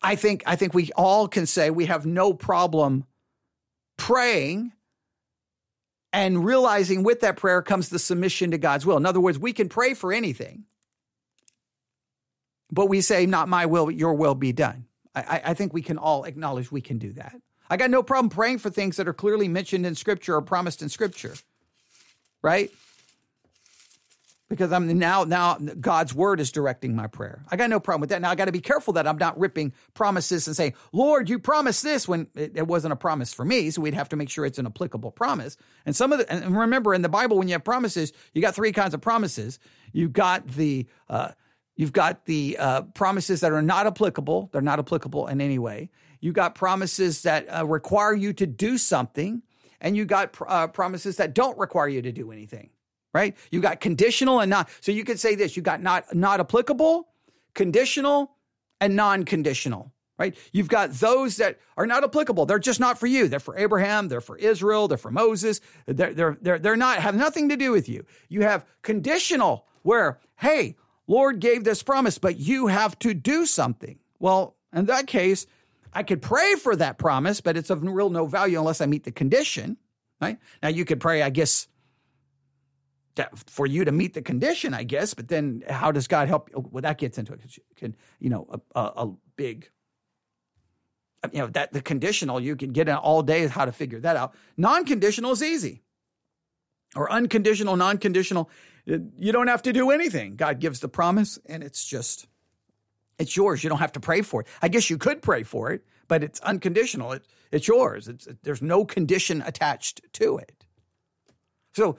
[0.03, 3.05] I think I think we all can say we have no problem
[3.99, 4.73] praying
[6.13, 8.97] and realizing with that prayer comes the submission to God's will.
[8.97, 10.65] In other words, we can pray for anything.
[12.71, 14.87] but we say, not my will, but your will be done.
[15.15, 17.37] I, I think we can all acknowledge we can do that.
[17.71, 20.83] I got no problem praying for things that are clearly mentioned in Scripture or promised
[20.83, 21.35] in Scripture,
[22.45, 22.71] right?
[24.49, 27.43] Because I'm now now God's word is directing my prayer.
[27.51, 28.21] I got no problem with that.
[28.21, 31.39] Now I got to be careful that I'm not ripping promises and saying, "Lord, you
[31.41, 33.71] promised this," when it, it, wasn't a promise for me.
[33.71, 35.57] So we'd have to make sure it's an applicable promise.
[35.87, 38.55] And some of the and remember in the Bible when you have promises, you got
[38.55, 39.59] three kinds of promises.
[39.93, 41.31] You've got the uh,
[41.77, 44.51] You've got the uh, promises that are not applicable.
[44.53, 45.91] They're not applicable in any way.
[46.21, 49.43] You've got promises that uh, require you to do something,
[49.81, 52.71] and you got uh, promises that don't require you to do anything,
[53.13, 53.37] right?
[53.51, 54.69] You got conditional and not.
[54.81, 57.09] So you could say this: you got not not applicable,
[57.55, 58.33] conditional,
[58.81, 60.37] and non-conditional, right?
[60.53, 62.47] You've got those that are not applicable.
[62.47, 63.29] They're just not for you.
[63.29, 64.09] They're for Abraham.
[64.09, 64.89] They're for Israel.
[64.89, 65.61] They're for Moses.
[65.87, 68.05] They're they're they're, they're not have nothing to do with you.
[68.29, 73.99] You have conditional, where hey Lord gave this promise, but you have to do something.
[74.19, 75.47] Well, in that case,
[75.95, 79.05] I could pray for that promise, but it's of real no value unless I meet
[79.05, 79.77] the condition,
[80.21, 80.39] right?
[80.63, 81.69] Now you could pray, I guess,
[83.47, 86.51] for you to meet the condition, I guess, but then how does God help?
[86.51, 86.69] You?
[86.71, 87.95] Well, that gets into it.
[88.19, 89.71] You know, a, a, big,
[91.23, 94.01] uh, you know, that the conditional, you can get in all day how to figure
[94.01, 94.35] that out.
[94.57, 95.83] Non-conditional is easy
[96.97, 98.51] or unconditional, non-conditional
[98.87, 100.37] you don't have to do anything.
[100.37, 102.27] God gives the promise and it's just,
[103.19, 103.63] it's yours.
[103.63, 104.47] You don't have to pray for it.
[104.63, 107.13] I guess you could pray for it, but it's unconditional.
[107.13, 108.09] It, it's yours.
[108.09, 110.65] It's, there's no condition attached to it.
[111.75, 111.99] So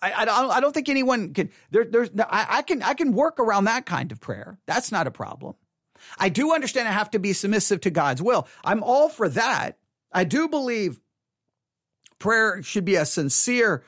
[0.00, 3.12] I, I, don't, I don't think anyone can, there, there's, I, I can, I can
[3.12, 4.58] work around that kind of prayer.
[4.66, 5.54] That's not a problem.
[6.18, 8.46] I do understand I have to be submissive to God's will.
[8.64, 9.78] I'm all for that.
[10.12, 11.00] I do believe
[12.18, 13.82] prayer should be a sincere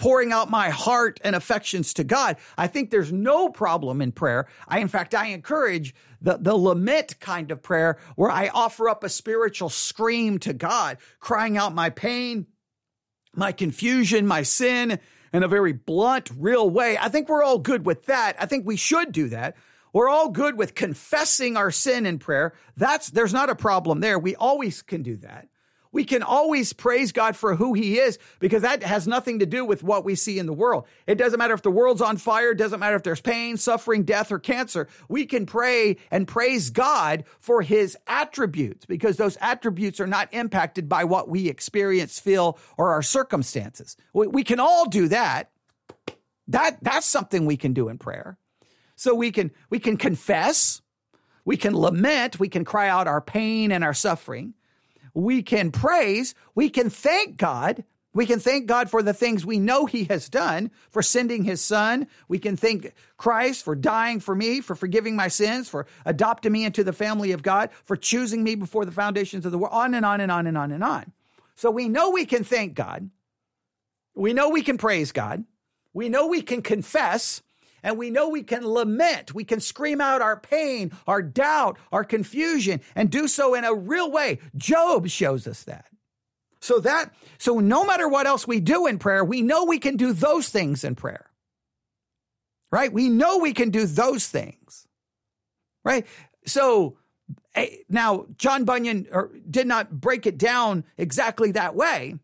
[0.00, 2.38] pouring out my heart and affections to God.
[2.56, 4.48] I think there's no problem in prayer.
[4.66, 9.04] I, in fact, I encourage the, the lament kind of prayer where I offer up
[9.04, 12.46] a spiritual scream to God, crying out my pain,
[13.34, 14.98] my confusion, my sin
[15.34, 16.96] in a very blunt, real way.
[16.98, 18.36] I think we're all good with that.
[18.40, 19.54] I think we should do that.
[19.92, 22.54] We're all good with confessing our sin in prayer.
[22.74, 24.18] That's, there's not a problem there.
[24.18, 25.48] We always can do that.
[25.92, 29.64] We can always praise God for who he is because that has nothing to do
[29.64, 30.86] with what we see in the world.
[31.06, 34.04] It doesn't matter if the world's on fire, it doesn't matter if there's pain, suffering,
[34.04, 34.86] death, or cancer.
[35.08, 40.88] We can pray and praise God for his attributes because those attributes are not impacted
[40.88, 43.96] by what we experience, feel, or our circumstances.
[44.12, 45.50] We, we can all do that.
[46.46, 48.38] That that's something we can do in prayer.
[48.94, 50.82] So we can we can confess,
[51.44, 54.54] we can lament, we can cry out our pain and our suffering
[55.14, 57.84] we can praise, we can thank God.
[58.12, 61.60] We can thank God for the things we know He has done, for sending His
[61.60, 62.08] Son.
[62.26, 66.64] We can thank Christ for dying for me, for forgiving my sins, for adopting me
[66.64, 69.94] into the family of God, for choosing me before the foundations of the world, on
[69.94, 71.12] and on and on and on and on.
[71.54, 73.10] So we know we can thank God.
[74.16, 75.44] We know we can praise God.
[75.92, 77.42] We know we can confess
[77.82, 79.34] and we know we can lament.
[79.34, 83.74] We can scream out our pain, our doubt, our confusion, and do so in a
[83.74, 84.38] real way.
[84.56, 85.86] Job shows us that.
[86.60, 89.96] So that, so no matter what else we do in prayer, we know we can
[89.96, 91.30] do those things in prayer.
[92.70, 92.92] Right?
[92.92, 94.86] We know we can do those things.
[95.84, 96.06] Right?
[96.46, 96.98] So
[97.54, 99.06] eh, now John Bunyan
[99.50, 102.18] did not break it down exactly that way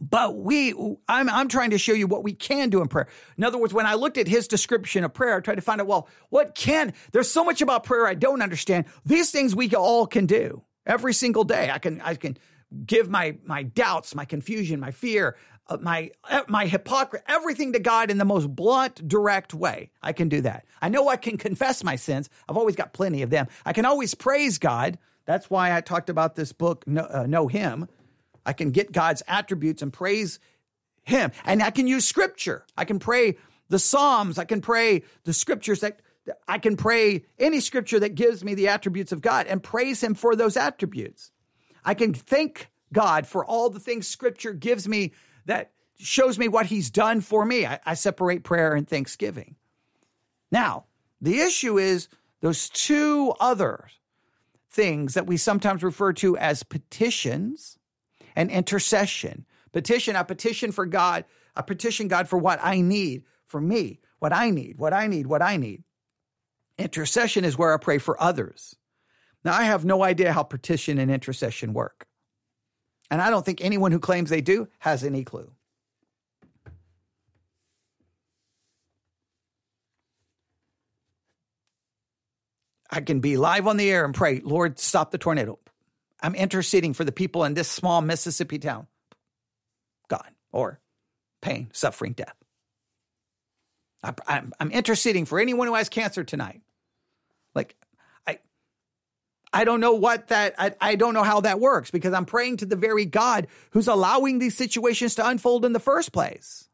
[0.00, 0.72] but we,
[1.08, 3.08] I'm, I'm trying to show you what we can do in prayer.
[3.36, 5.80] In other words, when I looked at his description of prayer, I tried to find
[5.80, 8.86] out, well, what can, there's so much about prayer I don't understand.
[9.04, 11.70] These things we all can do every single day.
[11.70, 12.38] I can, I can
[12.86, 15.36] give my, my doubts, my confusion, my fear,
[15.66, 19.90] uh, my, uh, my hypocrisy, everything to God in the most blunt, direct way.
[20.02, 20.64] I can do that.
[20.80, 22.30] I know I can confess my sins.
[22.48, 23.48] I've always got plenty of them.
[23.66, 24.98] I can always praise God.
[25.26, 27.88] That's why I talked about this book, uh, know Him
[28.48, 30.40] I can get God's attributes and praise
[31.04, 31.32] Him.
[31.44, 32.64] And I can use scripture.
[32.76, 33.36] I can pray
[33.68, 34.38] the Psalms.
[34.38, 36.00] I can pray the scriptures that
[36.46, 40.14] I can pray any scripture that gives me the attributes of God and praise Him
[40.14, 41.30] for those attributes.
[41.84, 45.12] I can thank God for all the things scripture gives me
[45.44, 47.66] that shows me what He's done for me.
[47.66, 49.56] I, I separate prayer and thanksgiving.
[50.50, 50.86] Now,
[51.20, 52.08] the issue is
[52.40, 53.88] those two other
[54.70, 57.77] things that we sometimes refer to as petitions
[58.38, 59.44] and intercession.
[59.72, 61.24] Petition, I petition for God,
[61.56, 65.26] I petition God for what I need for me, what I need, what I need,
[65.26, 65.82] what I need.
[66.78, 68.76] Intercession is where I pray for others.
[69.44, 72.06] Now, I have no idea how petition and intercession work.
[73.10, 75.50] And I don't think anyone who claims they do has any clue.
[82.88, 85.58] I can be live on the air and pray, Lord, stop the tornado.
[86.20, 88.86] I'm interceding for the people in this small Mississippi town.
[90.08, 90.80] God, or
[91.42, 92.34] pain, suffering, death.
[94.02, 96.62] I, I'm, I'm interceding for anyone who has cancer tonight.
[97.54, 97.76] Like,
[98.26, 98.38] I,
[99.52, 102.58] I don't know what that, I, I don't know how that works because I'm praying
[102.58, 106.67] to the very God who's allowing these situations to unfold in the first place.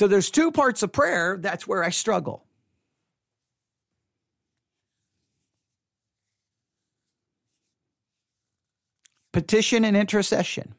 [0.00, 1.36] So there's two parts of prayer.
[1.38, 2.42] That's where I struggle.
[9.34, 10.74] Petition and intercession.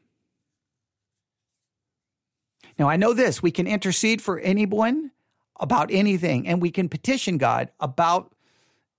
[2.80, 5.12] Now, I know this we can intercede for anyone
[5.60, 8.34] about anything, and we can petition God about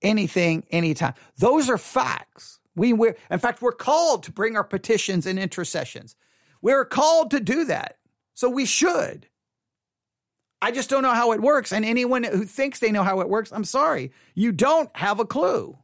[0.00, 1.12] anything, anytime.
[1.36, 2.60] Those are facts.
[2.74, 6.16] We, we're, in fact, we're called to bring our petitions and intercessions.
[6.62, 7.98] We're called to do that.
[8.32, 9.28] So we should.
[10.64, 11.72] I just don't know how it works.
[11.72, 15.26] And anyone who thinks they know how it works, I'm sorry, you don't have a
[15.26, 15.76] clue.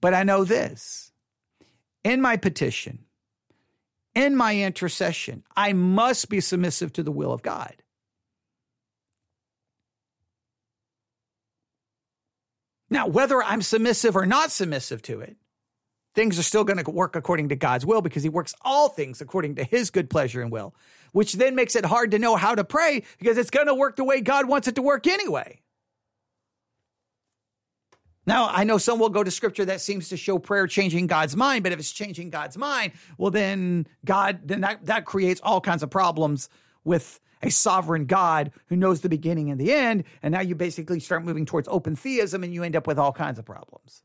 [0.00, 1.10] But I know this
[2.04, 3.00] in my petition,
[4.14, 7.74] in my intercession, I must be submissive to the will of God.
[12.88, 15.36] Now, whether I'm submissive or not submissive to it,
[16.14, 19.20] things are still going to work according to God's will because he works all things
[19.20, 20.74] according to his good pleasure and will,
[21.12, 23.96] which then makes it hard to know how to pray because it's going to work
[23.96, 25.60] the way God wants it to work anyway.
[28.24, 31.34] Now, I know some will go to scripture that seems to show prayer changing God's
[31.34, 35.60] mind, but if it's changing God's mind, well, then God, then that, that creates all
[35.60, 36.48] kinds of problems
[36.84, 40.04] with a sovereign God who knows the beginning and the end.
[40.22, 43.12] And now you basically start moving towards open theism and you end up with all
[43.12, 44.04] kinds of problems.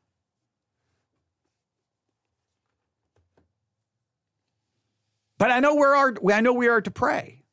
[5.37, 7.43] But I know we are I know we are to pray.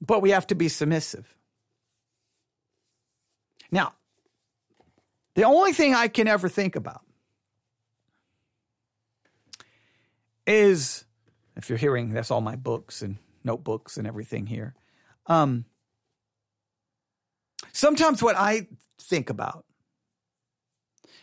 [0.00, 1.26] But we have to be submissive.
[3.70, 3.94] Now,
[5.34, 7.02] the only thing I can ever think about
[10.46, 11.04] is
[11.56, 14.74] if you're hearing that's all my books and notebooks and everything here.
[15.26, 15.64] Um,
[17.72, 18.68] sometimes what I
[19.00, 19.64] think about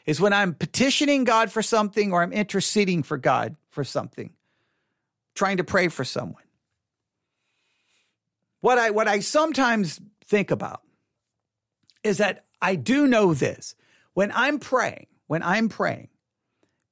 [0.06, 4.32] is when I'm petitioning God for something or I'm interceding for God for something,
[5.36, 6.44] trying to pray for someone.
[8.62, 10.82] What I what I sometimes think about
[12.04, 13.76] is that I do know this.
[14.14, 16.10] When I'm praying, when I'm praying,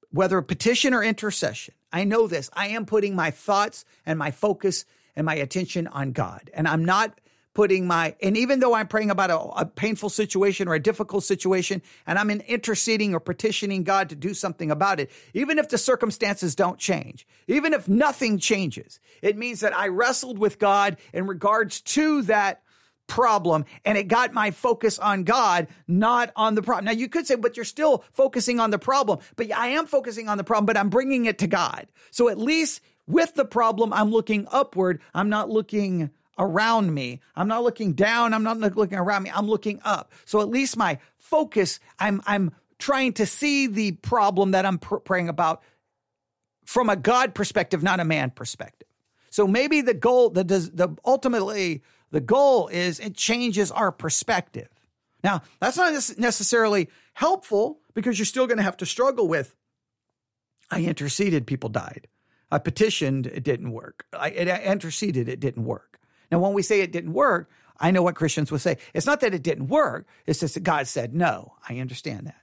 [0.09, 2.49] whether a petition or intercession, I know this.
[2.53, 6.49] I am putting my thoughts and my focus and my attention on God.
[6.53, 7.21] And I'm not
[7.54, 11.24] putting my, and even though I'm praying about a, a, painful situation or a difficult
[11.24, 15.70] situation, and I'm in interceding or petitioning God to do something about it, even if
[15.70, 20.97] the circumstances don't change, even if nothing changes, it means that I wrestled with God
[21.14, 22.64] in regards to that
[23.08, 26.86] problem and it got my focus on God, not on the problem.
[26.86, 30.30] Now you could say, but you're still focusing on the problem, but I am focusing
[30.30, 31.88] on the problem, but I'm bringing it to God.
[32.12, 35.02] So at least with the problem, I'm looking upward.
[35.14, 37.19] I'm not looking around me.
[37.36, 38.34] I'm not looking down.
[38.34, 39.32] I'm not looking around me.
[39.34, 40.11] I'm looking up.
[40.25, 44.97] So at least my focus, I'm, I'm trying to see the problem that I'm pr-
[44.97, 45.61] praying about
[46.65, 48.88] from a God perspective, not a man perspective.
[49.29, 54.67] So maybe the goal, the, the ultimately the goal is it changes our perspective.
[55.23, 59.55] Now that's not necessarily helpful because you're still going to have to struggle with.
[60.69, 62.07] I interceded, people died.
[62.51, 64.05] I petitioned, it didn't work.
[64.13, 65.99] I, I interceded, it didn't work.
[66.32, 68.77] Now, when we say it didn't work, I know what Christians will say.
[68.93, 71.55] It's not that it didn't work, it's just that God said no.
[71.67, 72.41] I understand that.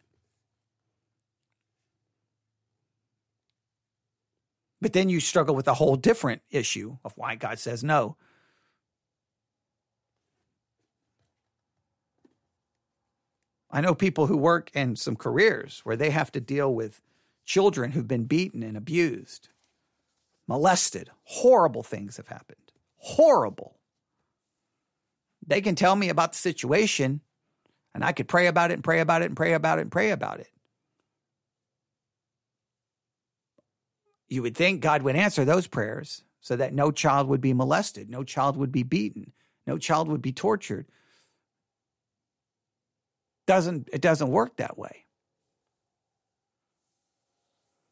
[4.80, 8.16] But then you struggle with a whole different issue of why God says no.
[13.70, 17.01] I know people who work in some careers where they have to deal with
[17.45, 19.49] children who've been beaten and abused,
[20.47, 21.11] molested.
[21.24, 22.72] Horrible things have happened.
[22.97, 23.78] Horrible.
[25.49, 27.23] They can tell me about the situation,
[27.95, 29.91] and I could pray about it and pray about it and pray about it and
[29.91, 30.51] pray about it.
[34.29, 38.11] You would think God would answer those prayers so that no child would be molested,
[38.11, 39.33] no child would be beaten,
[39.67, 40.87] no child would be tortured.
[43.47, 45.07] Doesn't it doesn't work that way.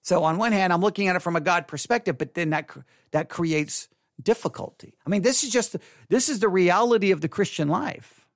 [0.02, 2.68] So on one hand, I'm looking at it from a God perspective, but then that
[3.12, 3.88] that creates
[4.22, 4.98] difficulty.
[5.06, 5.76] I mean, this is just
[6.08, 8.26] this is the reality of the Christian life.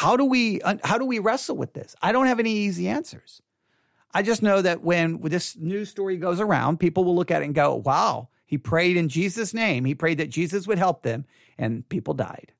[0.00, 1.94] how do we uh, how do we wrestle with this?
[2.00, 3.42] I don't have any easy answers.
[4.14, 7.44] I just know that when this news story goes around, people will look at it
[7.44, 9.84] and go, "Wow, he prayed in Jesus' name.
[9.84, 11.26] He prayed that Jesus would help them,
[11.58, 12.52] and people died."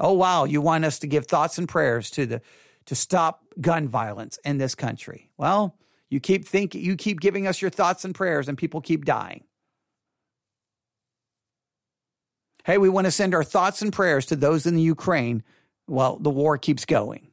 [0.00, 2.42] Oh wow, you want us to give thoughts and prayers to the
[2.86, 5.30] to stop gun violence in this country.
[5.36, 5.76] Well,
[6.08, 9.44] you keep thinking you keep giving us your thoughts and prayers and people keep dying.
[12.64, 15.42] Hey, we want to send our thoughts and prayers to those in the Ukraine
[15.86, 17.28] while the war keeps going.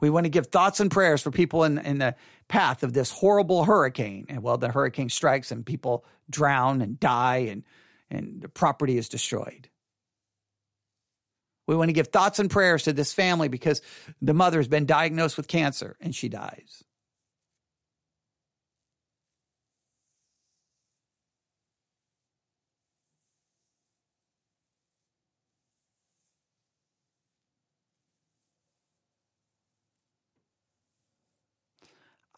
[0.00, 2.14] We want to give thoughts and prayers for people in, in the
[2.48, 4.26] path of this horrible hurricane.
[4.28, 7.62] And well, the hurricane strikes and people drown and die and,
[8.10, 9.68] and the property is destroyed.
[11.66, 13.82] We want to give thoughts and prayers to this family because
[14.22, 16.84] the mother has been diagnosed with cancer and she dies.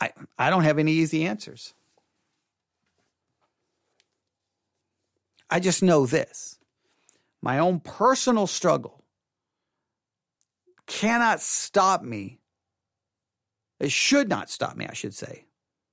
[0.01, 1.75] I, I don't have any easy answers.
[5.51, 6.59] I just know this
[7.43, 9.05] my own personal struggle
[10.87, 12.41] cannot stop me.
[13.79, 15.45] It should not stop me, I should say.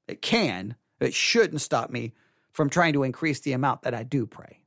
[0.07, 2.13] It can, it shouldn't stop me
[2.51, 4.61] from trying to increase the amount that I do pray.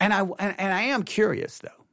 [0.00, 1.84] And I and, and I am curious though.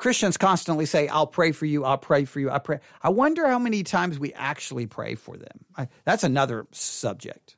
[0.00, 2.80] Christians constantly say, I'll pray for you, I'll pray for you, I pray.
[3.02, 5.66] I wonder how many times we actually pray for them.
[5.76, 7.56] I, that's another subject.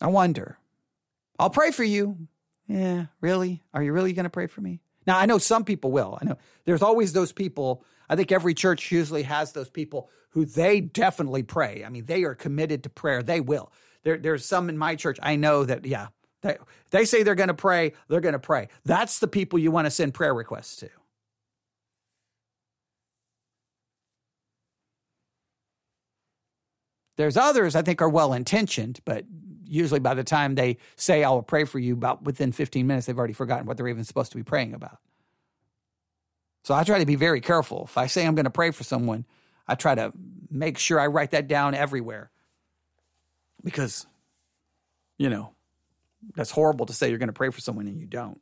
[0.00, 0.58] I wonder.
[1.38, 2.26] I'll pray for you.
[2.66, 3.62] Yeah, really?
[3.72, 4.80] Are you really going to pray for me?
[5.06, 6.18] Now, I know some people will.
[6.20, 7.84] I know there's always those people.
[8.08, 11.84] I think every church usually has those people who they definitely pray.
[11.84, 13.22] I mean, they are committed to prayer.
[13.22, 13.70] They will.
[14.04, 16.08] There, there's some in my church I know that, yeah,
[16.42, 16.56] they,
[16.90, 18.68] they say they're going to pray, they're going to pray.
[18.84, 20.90] That's the people you want to send prayer requests to.
[27.16, 29.24] There's others I think are well intentioned, but
[29.64, 33.06] usually by the time they say, I will pray for you, about within 15 minutes,
[33.06, 34.98] they've already forgotten what they're even supposed to be praying about.
[36.62, 37.84] So I try to be very careful.
[37.84, 39.26] If I say I'm going to pray for someone,
[39.66, 40.12] I try to
[40.48, 42.30] make sure I write that down everywhere
[43.62, 44.06] because,
[45.18, 45.52] you know,
[46.34, 48.40] that's horrible to say you're going to pray for someone and you don't.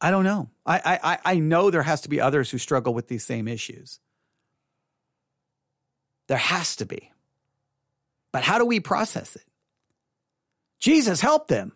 [0.00, 0.50] I don't know.
[0.66, 3.98] I, I, I know there has to be others who struggle with these same issues.
[6.28, 7.12] There has to be.
[8.32, 9.44] But how do we process it?
[10.78, 11.72] Jesus help them.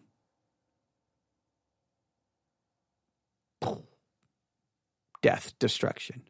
[5.22, 6.22] Death, destruction.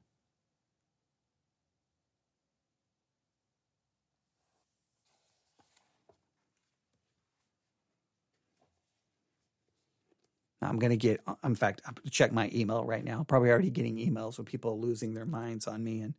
[10.70, 13.24] I'm going to get, in fact, I'm check my email right now.
[13.26, 16.14] Probably already getting emails with people losing their minds on me and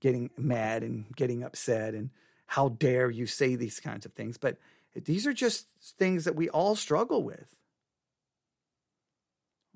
[0.00, 2.10] getting mad and getting upset and
[2.46, 4.36] how dare you say these kinds of things.
[4.36, 4.58] But
[4.94, 5.66] these are just
[5.98, 7.56] things that we all struggle with.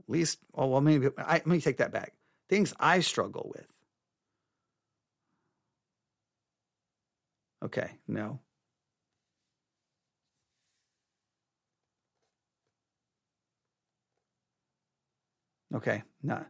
[0.01, 2.13] At least, oh, well, maybe, I, let me take that back.
[2.51, 3.67] Things I struggle with.
[7.65, 8.41] Okay, no.
[15.75, 16.45] Okay, no.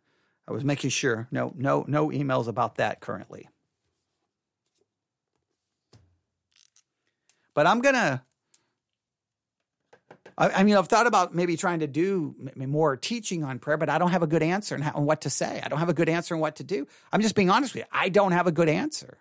[0.46, 1.28] I was making sure.
[1.30, 3.48] No, no, no emails about that currently.
[7.54, 8.22] But I'm gonna.
[10.40, 13.98] I, mean, I've thought about maybe trying to do more teaching on prayer, but I
[13.98, 15.60] don't have a good answer how, on what to say.
[15.64, 16.86] I don't have a good answer on what to do.
[17.12, 17.88] I'm just being honest with you.
[17.90, 19.18] I don't have a good answer.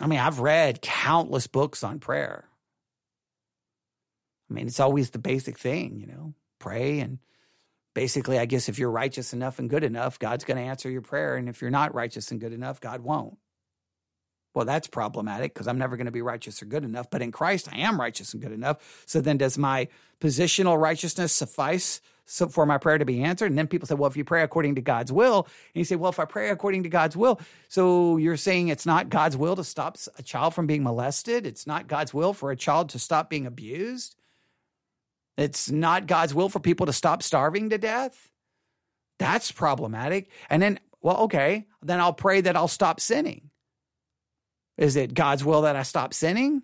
[0.00, 2.48] I mean, I've read countless books on prayer.
[4.52, 7.00] I mean, it's always the basic thing, you know, pray.
[7.00, 7.18] And
[7.94, 11.00] basically, I guess if you're righteous enough and good enough, God's going to answer your
[11.00, 11.36] prayer.
[11.36, 13.38] And if you're not righteous and good enough, God won't.
[14.54, 17.08] Well, that's problematic because I'm never going to be righteous or good enough.
[17.10, 19.04] But in Christ, I am righteous and good enough.
[19.06, 19.88] So then, does my
[20.20, 23.46] positional righteousness suffice for my prayer to be answered?
[23.46, 25.96] And then people say, well, if you pray according to God's will, and you say,
[25.96, 29.56] well, if I pray according to God's will, so you're saying it's not God's will
[29.56, 31.46] to stop a child from being molested?
[31.46, 34.16] It's not God's will for a child to stop being abused?
[35.36, 38.28] It's not God's will for people to stop starving to death.
[39.18, 40.30] That's problematic.
[40.50, 43.50] And then, well, okay, then I'll pray that I'll stop sinning.
[44.76, 46.62] Is it God's will that I stop sinning?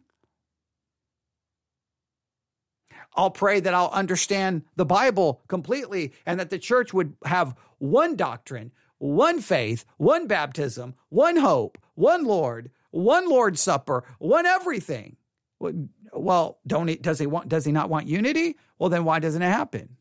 [3.15, 8.17] I'll pray that I'll understand the Bible completely and that the church would have one
[8.17, 15.17] doctrine, one faith, one baptism, one hope, one Lord, one Lord's Supper, one everything.
[15.61, 18.57] Well, don't he, does he want does he not want unity?
[18.79, 19.97] Well, then why doesn't it happen?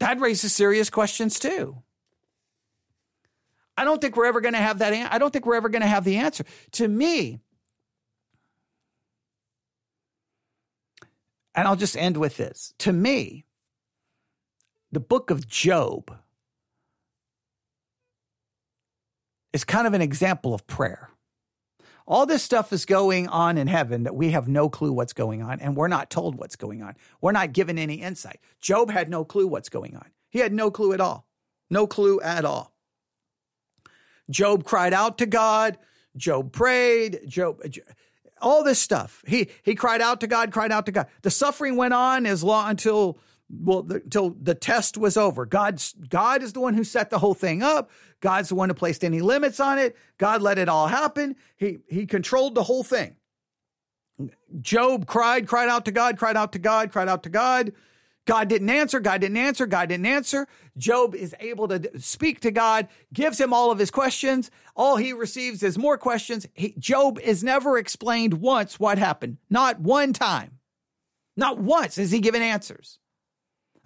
[0.00, 1.82] That raises serious questions too.
[3.76, 4.92] I don't think we're ever going to have that.
[5.12, 6.44] I don't think we're ever going to have the answer.
[6.72, 7.40] To me,
[11.54, 12.74] and I'll just end with this.
[12.78, 13.44] To me,
[14.92, 16.16] the book of Job
[19.52, 21.10] is kind of an example of prayer.
[22.06, 25.42] All this stuff is going on in heaven that we have no clue what's going
[25.42, 26.94] on, and we're not told what's going on.
[27.20, 28.38] We're not given any insight.
[28.60, 30.08] Job had no clue what's going on.
[30.30, 31.26] He had no clue at all.
[31.68, 32.72] No clue at all.
[34.30, 35.78] Job cried out to God.
[36.16, 37.20] Job prayed.
[37.26, 37.60] Job,
[38.40, 39.22] all this stuff.
[39.26, 41.06] He he cried out to God, cried out to God.
[41.22, 45.46] The suffering went on as long until well the, until the test was over.
[45.46, 47.90] God's God is the one who set the whole thing up.
[48.20, 49.96] God's the one who placed any limits on it.
[50.18, 51.36] God let it all happen.
[51.56, 53.16] He he controlled the whole thing.
[54.60, 57.72] Job cried, cried out to God, cried out to God, cried out to God.
[58.26, 58.98] God didn't answer.
[58.98, 59.66] God didn't answer.
[59.66, 60.48] God didn't answer.
[60.76, 64.50] Job is able to speak to God, gives him all of his questions.
[64.74, 66.46] All he receives is more questions.
[66.54, 69.38] He, Job is never explained once what happened.
[69.48, 70.58] Not one time.
[71.36, 72.98] Not once is he given answers.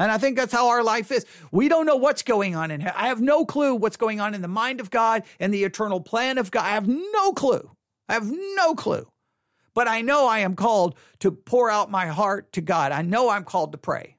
[0.01, 1.27] And I think that's how our life is.
[1.53, 2.93] We don't know what's going on in here.
[2.97, 6.01] I have no clue what's going on in the mind of God and the eternal
[6.01, 6.65] plan of God.
[6.65, 7.71] I have no clue.
[8.09, 9.07] I have no clue.
[9.75, 12.93] But I know I am called to pour out my heart to God.
[12.93, 14.17] I know I'm called to pray.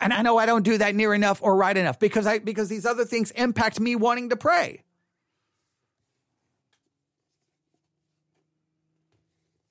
[0.00, 2.70] And I know I don't do that near enough or right enough because I because
[2.70, 4.82] these other things impact me wanting to pray.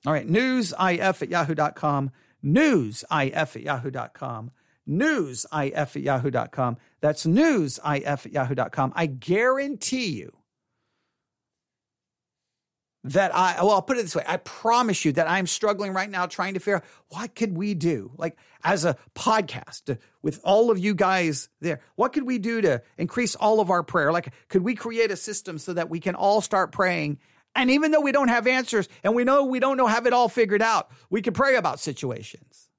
[0.06, 2.12] All right, newsif at yahoo.com,
[2.44, 4.52] newsif at yahoo.com,
[4.88, 6.78] newsif at yahoo.com.
[7.02, 8.94] That's newsif at yahoo.com.
[8.96, 10.34] I guarantee you
[13.06, 14.24] that I, well, I'll put it this way.
[14.28, 17.74] I promise you that I'm struggling right now trying to figure out what could we
[17.74, 18.12] do?
[18.18, 22.82] Like as a podcast with all of you guys there, what could we do to
[22.98, 24.12] increase all of our prayer?
[24.12, 27.20] Like, could we create a system so that we can all start praying?
[27.56, 30.14] And even though we don't have answers and we know we don't know have it
[30.14, 32.70] all figured out, we can pray about situations.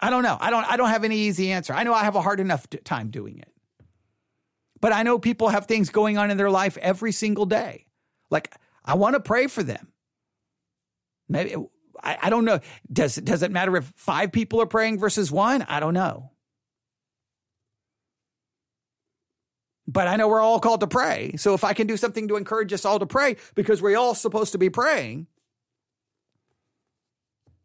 [0.00, 0.36] I don't know.
[0.40, 1.72] I don't, I don't have any easy answer.
[1.72, 3.52] I know I have a hard enough time doing it.
[4.80, 7.86] But I know people have things going on in their life every single day.
[8.30, 8.54] Like,
[8.84, 9.88] I want to pray for them.
[11.28, 11.56] Maybe
[12.02, 12.60] I, I don't know.
[12.92, 15.62] Does it does it matter if five people are praying versus one?
[15.62, 16.30] I don't know.
[19.88, 21.34] But I know we're all called to pray.
[21.36, 24.14] So if I can do something to encourage us all to pray, because we're all
[24.14, 25.28] supposed to be praying,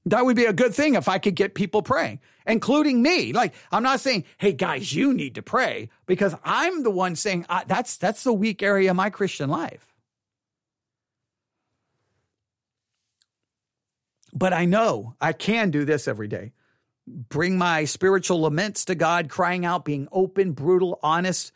[0.05, 3.34] that would be a good thing if I could get people praying, including me.
[3.34, 7.45] Like I'm not saying, "Hey guys, you need to pray," because I'm the one saying
[7.67, 9.93] that's that's the weak area of my Christian life.
[14.34, 16.53] But I know I can do this every day.
[17.05, 21.51] Bring my spiritual laments to God, crying out, being open, brutal, honest.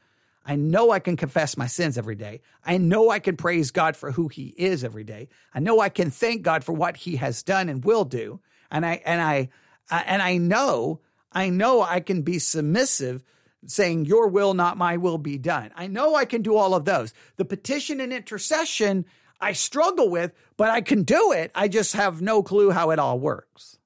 [0.46, 2.42] I know I can confess my sins every day.
[2.64, 5.30] I know I can praise God for who he is every day.
[5.54, 8.40] I know I can thank God for what he has done and will do.
[8.70, 9.50] And I and I
[9.90, 13.24] and I know I know I can be submissive
[13.66, 15.72] saying your will not my will be done.
[15.76, 17.14] I know I can do all of those.
[17.38, 19.06] The petition and intercession
[19.42, 21.52] I struggle with, but I can do it.
[21.56, 23.78] I just have no clue how it all works.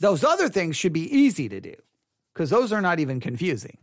[0.00, 1.74] Those other things should be easy to do
[2.32, 3.78] because those are not even confusing.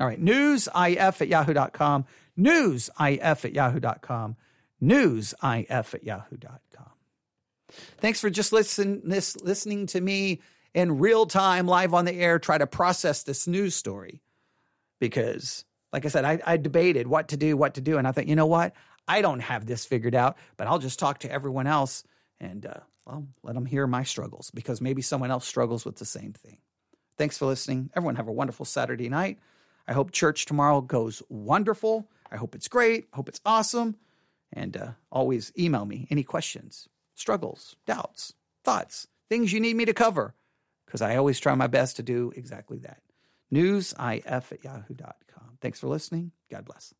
[0.00, 2.04] All right, newsif at yahoo.com,
[2.38, 4.36] newsif at yahoo.com,
[4.82, 6.86] newsif at yahoo.com.
[7.98, 10.40] Thanks for just listen, this, listening to me
[10.72, 14.22] in real time, live on the air, try to process this news story
[15.00, 17.98] because like I said, I, I debated what to do, what to do.
[17.98, 18.74] And I thought, you know what?
[19.06, 22.04] I don't have this figured out, but I'll just talk to everyone else
[22.40, 26.04] and, uh, well, let them hear my struggles because maybe someone else struggles with the
[26.04, 26.58] same thing.
[27.16, 27.90] Thanks for listening.
[27.96, 29.38] Everyone have a wonderful Saturday night.
[29.88, 32.06] I hope church tomorrow goes wonderful.
[32.30, 33.08] I hope it's great.
[33.12, 33.96] I hope it's awesome.
[34.52, 38.34] And uh, always email me any questions, struggles, doubts,
[38.64, 40.34] thoughts, things you need me to cover,
[40.86, 43.00] because I always try my best to do exactly that.
[43.52, 45.58] Newsif at yahoo.com.
[45.60, 46.32] Thanks for listening.
[46.50, 46.92] God bless.